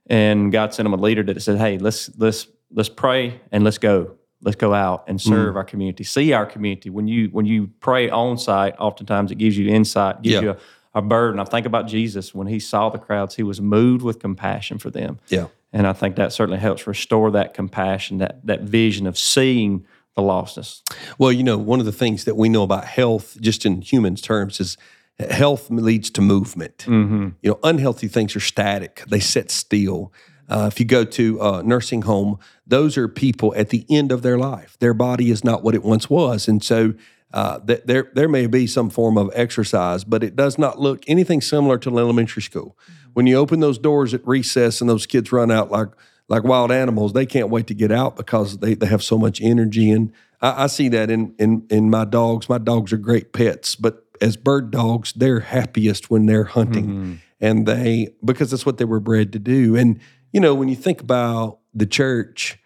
and 0.06 0.52
God 0.52 0.74
sent 0.74 0.86
him 0.86 0.92
a 0.92 0.96
leader 0.96 1.22
that 1.22 1.40
said, 1.42 1.58
"Hey, 1.58 1.78
let's 1.78 2.10
let's 2.18 2.46
let's 2.70 2.88
pray 2.88 3.40
and 3.52 3.64
let's 3.64 3.78
go." 3.78 4.16
Let's 4.42 4.56
go 4.56 4.74
out 4.74 5.04
and 5.08 5.18
serve 5.18 5.54
mm. 5.54 5.56
our 5.56 5.64
community, 5.64 6.04
see 6.04 6.34
our 6.34 6.44
community. 6.44 6.90
When 6.90 7.08
you 7.08 7.28
when 7.28 7.46
you 7.46 7.70
pray 7.80 8.10
on 8.10 8.36
site, 8.36 8.74
oftentimes 8.78 9.30
it 9.32 9.36
gives 9.36 9.56
you 9.56 9.68
insight, 9.68 10.20
gives 10.20 10.34
yeah. 10.34 10.40
you 10.42 10.50
a, 10.50 10.56
a 10.98 11.02
burden. 11.02 11.40
I 11.40 11.44
think 11.44 11.64
about 11.64 11.88
Jesus 11.88 12.34
when 12.34 12.46
he 12.46 12.60
saw 12.60 12.90
the 12.90 12.98
crowds, 12.98 13.34
he 13.34 13.42
was 13.42 13.62
moved 13.62 14.02
with 14.02 14.18
compassion 14.18 14.78
for 14.78 14.90
them. 14.90 15.18
Yeah. 15.28 15.46
And 15.72 15.86
I 15.86 15.94
think 15.94 16.16
that 16.16 16.34
certainly 16.34 16.60
helps 16.60 16.86
restore 16.86 17.30
that 17.30 17.54
compassion, 17.54 18.18
that 18.18 18.46
that 18.46 18.60
vision 18.60 19.06
of 19.06 19.18
seeing 19.18 19.86
the 20.14 20.22
lostness. 20.22 20.82
Well, 21.18 21.32
you 21.32 21.42
know, 21.42 21.58
one 21.58 21.80
of 21.80 21.86
the 21.86 21.92
things 21.92 22.24
that 22.24 22.36
we 22.36 22.48
know 22.48 22.62
about 22.62 22.84
health, 22.84 23.38
just 23.40 23.64
in 23.64 23.80
humans 23.80 24.20
terms, 24.20 24.60
is 24.60 24.76
health 25.18 25.70
leads 25.70 26.10
to 26.10 26.20
movement. 26.20 26.78
Mm-hmm. 26.78 27.28
You 27.42 27.50
know, 27.50 27.58
unhealthy 27.62 28.08
things 28.08 28.36
are 28.36 28.40
static; 28.40 29.02
they 29.08 29.20
sit 29.20 29.50
still. 29.50 30.12
Uh, 30.48 30.68
if 30.70 30.78
you 30.78 30.86
go 30.86 31.04
to 31.04 31.40
a 31.40 31.62
nursing 31.62 32.02
home, 32.02 32.38
those 32.66 32.96
are 32.96 33.08
people 33.08 33.52
at 33.56 33.70
the 33.70 33.84
end 33.90 34.12
of 34.12 34.22
their 34.22 34.38
life. 34.38 34.76
Their 34.78 34.94
body 34.94 35.30
is 35.30 35.42
not 35.42 35.64
what 35.64 35.74
it 35.74 35.82
once 35.82 36.08
was, 36.08 36.46
and 36.46 36.62
so 36.62 36.94
uh, 37.32 37.58
there 37.64 38.10
there 38.14 38.28
may 38.28 38.46
be 38.46 38.66
some 38.66 38.88
form 38.88 39.18
of 39.18 39.30
exercise, 39.34 40.04
but 40.04 40.22
it 40.22 40.36
does 40.36 40.58
not 40.58 40.78
look 40.78 41.02
anything 41.06 41.40
similar 41.40 41.78
to 41.78 41.98
elementary 41.98 42.42
school. 42.42 42.76
Mm-hmm. 42.82 43.10
When 43.14 43.26
you 43.26 43.36
open 43.36 43.60
those 43.60 43.78
doors 43.78 44.14
at 44.14 44.26
recess 44.26 44.80
and 44.80 44.88
those 44.88 45.06
kids 45.06 45.32
run 45.32 45.50
out 45.50 45.70
like 45.70 45.88
like 46.28 46.44
wild 46.44 46.72
animals, 46.72 47.12
they 47.12 47.26
can't 47.26 47.50
wait 47.50 47.66
to 47.68 47.74
get 47.74 47.92
out 47.92 48.16
because 48.16 48.58
they, 48.58 48.74
they 48.74 48.86
have 48.86 49.02
so 49.02 49.16
much 49.16 49.40
energy. 49.40 49.90
And 49.90 50.12
I, 50.40 50.64
I 50.64 50.66
see 50.66 50.88
that 50.90 51.10
in, 51.10 51.34
in 51.38 51.66
in 51.70 51.90
my 51.90 52.04
dogs. 52.04 52.48
My 52.48 52.58
dogs 52.58 52.92
are 52.92 52.98
great 52.98 53.32
pets, 53.32 53.74
but 53.74 54.05
as 54.20 54.36
bird 54.36 54.70
dogs, 54.70 55.12
they're 55.14 55.40
happiest 55.40 56.10
when 56.10 56.26
they're 56.26 56.44
hunting, 56.44 56.86
mm-hmm. 56.86 57.14
and 57.40 57.66
they 57.66 58.08
because 58.24 58.50
that's 58.50 58.66
what 58.66 58.78
they 58.78 58.84
were 58.84 59.00
bred 59.00 59.32
to 59.32 59.38
do. 59.38 59.76
And 59.76 60.00
you 60.32 60.40
know, 60.40 60.54
when 60.54 60.68
you 60.68 60.76
think 60.76 61.00
about 61.00 61.60
the 61.74 61.86
church, 61.86 62.58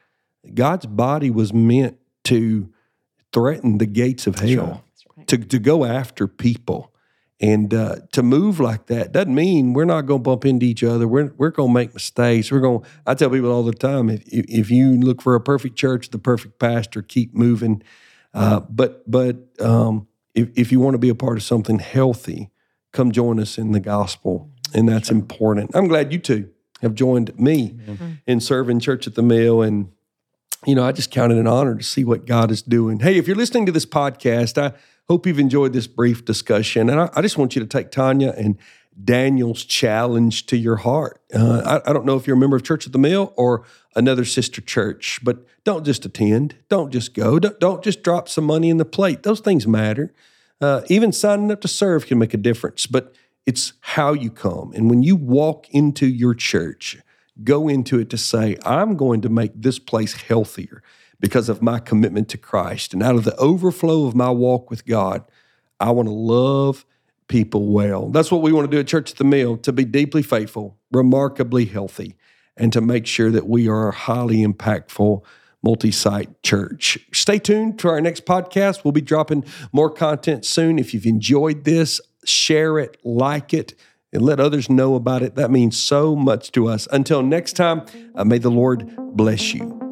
God's 0.54 0.86
body 0.86 1.30
was 1.30 1.52
meant 1.52 1.98
to 2.24 2.72
threaten 3.32 3.78
the 3.78 3.86
gates 3.86 4.26
of 4.26 4.38
hell, 4.38 4.84
right. 5.16 5.26
to, 5.28 5.38
to 5.38 5.58
go 5.58 5.84
after 5.84 6.26
people. 6.26 6.92
And 7.42 7.72
uh, 7.72 7.96
to 8.12 8.22
move 8.22 8.60
like 8.60 8.86
that 8.88 9.12
doesn't 9.12 9.34
mean 9.34 9.72
we're 9.72 9.86
not 9.86 10.02
going 10.02 10.20
to 10.20 10.22
bump 10.22 10.44
into 10.44 10.66
each 10.66 10.84
other. 10.84 11.08
We're, 11.08 11.32
we're 11.38 11.50
going 11.50 11.70
to 11.70 11.74
make 11.74 11.94
mistakes. 11.94 12.52
We're 12.52 12.60
going. 12.60 12.84
I 13.06 13.14
tell 13.14 13.30
people 13.30 13.50
all 13.50 13.62
the 13.62 13.72
time: 13.72 14.10
if 14.10 14.22
if 14.26 14.70
you 14.70 15.00
look 15.00 15.22
for 15.22 15.34
a 15.34 15.40
perfect 15.40 15.74
church, 15.74 16.10
the 16.10 16.18
perfect 16.18 16.58
pastor, 16.58 17.00
keep 17.00 17.32
moving. 17.32 17.82
Uh, 18.34 18.60
but 18.60 19.10
but 19.10 19.36
um, 19.58 20.06
if 20.34 20.48
if 20.56 20.72
you 20.72 20.80
want 20.80 20.94
to 20.94 20.98
be 20.98 21.08
a 21.08 21.14
part 21.14 21.36
of 21.36 21.42
something 21.42 21.78
healthy, 21.78 22.50
come 22.92 23.12
join 23.12 23.40
us 23.40 23.58
in 23.58 23.72
the 23.72 23.80
gospel, 23.80 24.50
and 24.74 24.88
that's 24.88 25.08
sure. 25.08 25.16
important. 25.16 25.70
I'm 25.74 25.88
glad 25.88 26.12
you 26.12 26.18
two 26.18 26.50
have 26.82 26.94
joined 26.94 27.38
me 27.38 27.78
in 28.26 28.40
serving 28.40 28.80
Church 28.80 29.06
at 29.06 29.14
the 29.14 29.22
Mill 29.22 29.60
and 29.62 29.92
you 30.66 30.74
know, 30.74 30.84
I 30.84 30.92
just 30.92 31.10
count 31.10 31.32
it 31.32 31.38
an 31.38 31.46
honor 31.46 31.76
to 31.76 31.82
see 31.82 32.04
what 32.04 32.26
God 32.26 32.50
is 32.50 32.62
doing. 32.62 33.00
Hey, 33.00 33.16
if 33.16 33.26
you're 33.26 33.36
listening 33.36 33.66
to 33.66 33.72
this 33.72 33.86
podcast, 33.86 34.58
I 34.58 34.76
hope 35.08 35.26
you've 35.26 35.38
enjoyed 35.38 35.72
this 35.72 35.86
brief 35.86 36.24
discussion. 36.24 36.90
And 36.90 37.00
I, 37.00 37.10
I 37.14 37.22
just 37.22 37.38
want 37.38 37.56
you 37.56 37.60
to 37.60 37.66
take 37.66 37.90
Tanya 37.90 38.34
and 38.36 38.58
Daniel's 39.02 39.64
challenge 39.64 40.46
to 40.46 40.56
your 40.56 40.76
heart. 40.76 41.22
Uh, 41.34 41.80
I, 41.84 41.90
I, 41.90 41.92
don't 41.92 42.04
know 42.04 42.16
if 42.16 42.26
you're 42.26 42.36
a 42.36 42.40
member 42.40 42.56
of 42.56 42.64
Church 42.64 42.86
at 42.86 42.92
the 42.92 42.98
Mill 42.98 43.32
or 43.36 43.64
another 43.94 44.24
sister 44.24 44.60
church, 44.60 45.20
but 45.22 45.46
don't 45.64 45.84
just 45.84 46.04
attend. 46.04 46.56
Don't 46.68 46.92
just 46.92 47.14
go. 47.14 47.38
Don't, 47.38 47.58
don't 47.60 47.82
just 47.82 48.02
drop 48.02 48.28
some 48.28 48.44
money 48.44 48.68
in 48.68 48.76
the 48.76 48.84
plate. 48.84 49.22
Those 49.22 49.40
things 49.40 49.66
matter. 49.66 50.12
Uh, 50.60 50.82
even 50.88 51.12
signing 51.12 51.50
up 51.50 51.60
to 51.62 51.68
serve 51.68 52.06
can 52.06 52.18
make 52.18 52.34
a 52.34 52.38
difference, 52.38 52.86
but 52.86 53.14
it's 53.46 53.72
how 53.80 54.12
you 54.12 54.30
come. 54.30 54.72
And 54.74 54.90
when 54.90 55.02
you 55.02 55.16
walk 55.16 55.68
into 55.70 56.06
your 56.06 56.34
church, 56.34 56.98
go 57.42 57.68
into 57.68 57.98
it 57.98 58.10
to 58.10 58.18
say, 58.18 58.58
I'm 58.64 58.96
going 58.96 59.22
to 59.22 59.28
make 59.28 59.52
this 59.54 59.78
place 59.78 60.14
healthier 60.14 60.82
because 61.18 61.48
of 61.48 61.62
my 61.62 61.78
commitment 61.78 62.28
to 62.30 62.38
Christ. 62.38 62.92
And 62.92 63.02
out 63.02 63.14
of 63.14 63.24
the 63.24 63.36
overflow 63.36 64.06
of 64.06 64.14
my 64.14 64.30
walk 64.30 64.70
with 64.70 64.84
God, 64.86 65.24
I 65.78 65.90
want 65.92 66.08
to 66.08 66.14
love 66.14 66.84
people 67.30 67.68
well. 67.68 68.10
That's 68.10 68.30
what 68.30 68.42
we 68.42 68.52
want 68.52 68.70
to 68.70 68.76
do 68.76 68.80
at 68.80 68.86
Church 68.86 69.12
at 69.12 69.16
the 69.16 69.24
Mill 69.24 69.56
to 69.58 69.72
be 69.72 69.86
deeply 69.86 70.22
faithful, 70.22 70.76
remarkably 70.92 71.64
healthy, 71.64 72.16
and 72.56 72.70
to 72.74 72.82
make 72.82 73.06
sure 73.06 73.30
that 73.30 73.48
we 73.48 73.68
are 73.68 73.88
a 73.88 73.94
highly 73.94 74.44
impactful 74.44 75.22
multi 75.62 75.92
site 75.92 76.42
church. 76.42 76.98
Stay 77.12 77.38
tuned 77.38 77.78
to 77.78 77.88
our 77.88 78.00
next 78.00 78.26
podcast. 78.26 78.84
We'll 78.84 78.92
be 78.92 79.00
dropping 79.00 79.44
more 79.72 79.90
content 79.90 80.44
soon. 80.44 80.78
If 80.78 80.92
you've 80.92 81.06
enjoyed 81.06 81.64
this, 81.64 82.00
share 82.24 82.78
it, 82.78 82.98
like 83.04 83.54
it 83.54 83.74
and 84.12 84.22
let 84.22 84.40
others 84.40 84.68
know 84.68 84.96
about 84.96 85.22
it. 85.22 85.36
That 85.36 85.50
means 85.50 85.80
so 85.80 86.16
much 86.16 86.52
to 86.52 86.68
us. 86.68 86.88
Until 86.90 87.22
next 87.22 87.52
time, 87.52 87.86
uh, 88.14 88.24
may 88.24 88.38
the 88.38 88.50
Lord 88.50 88.90
bless 89.14 89.54
you. 89.54 89.89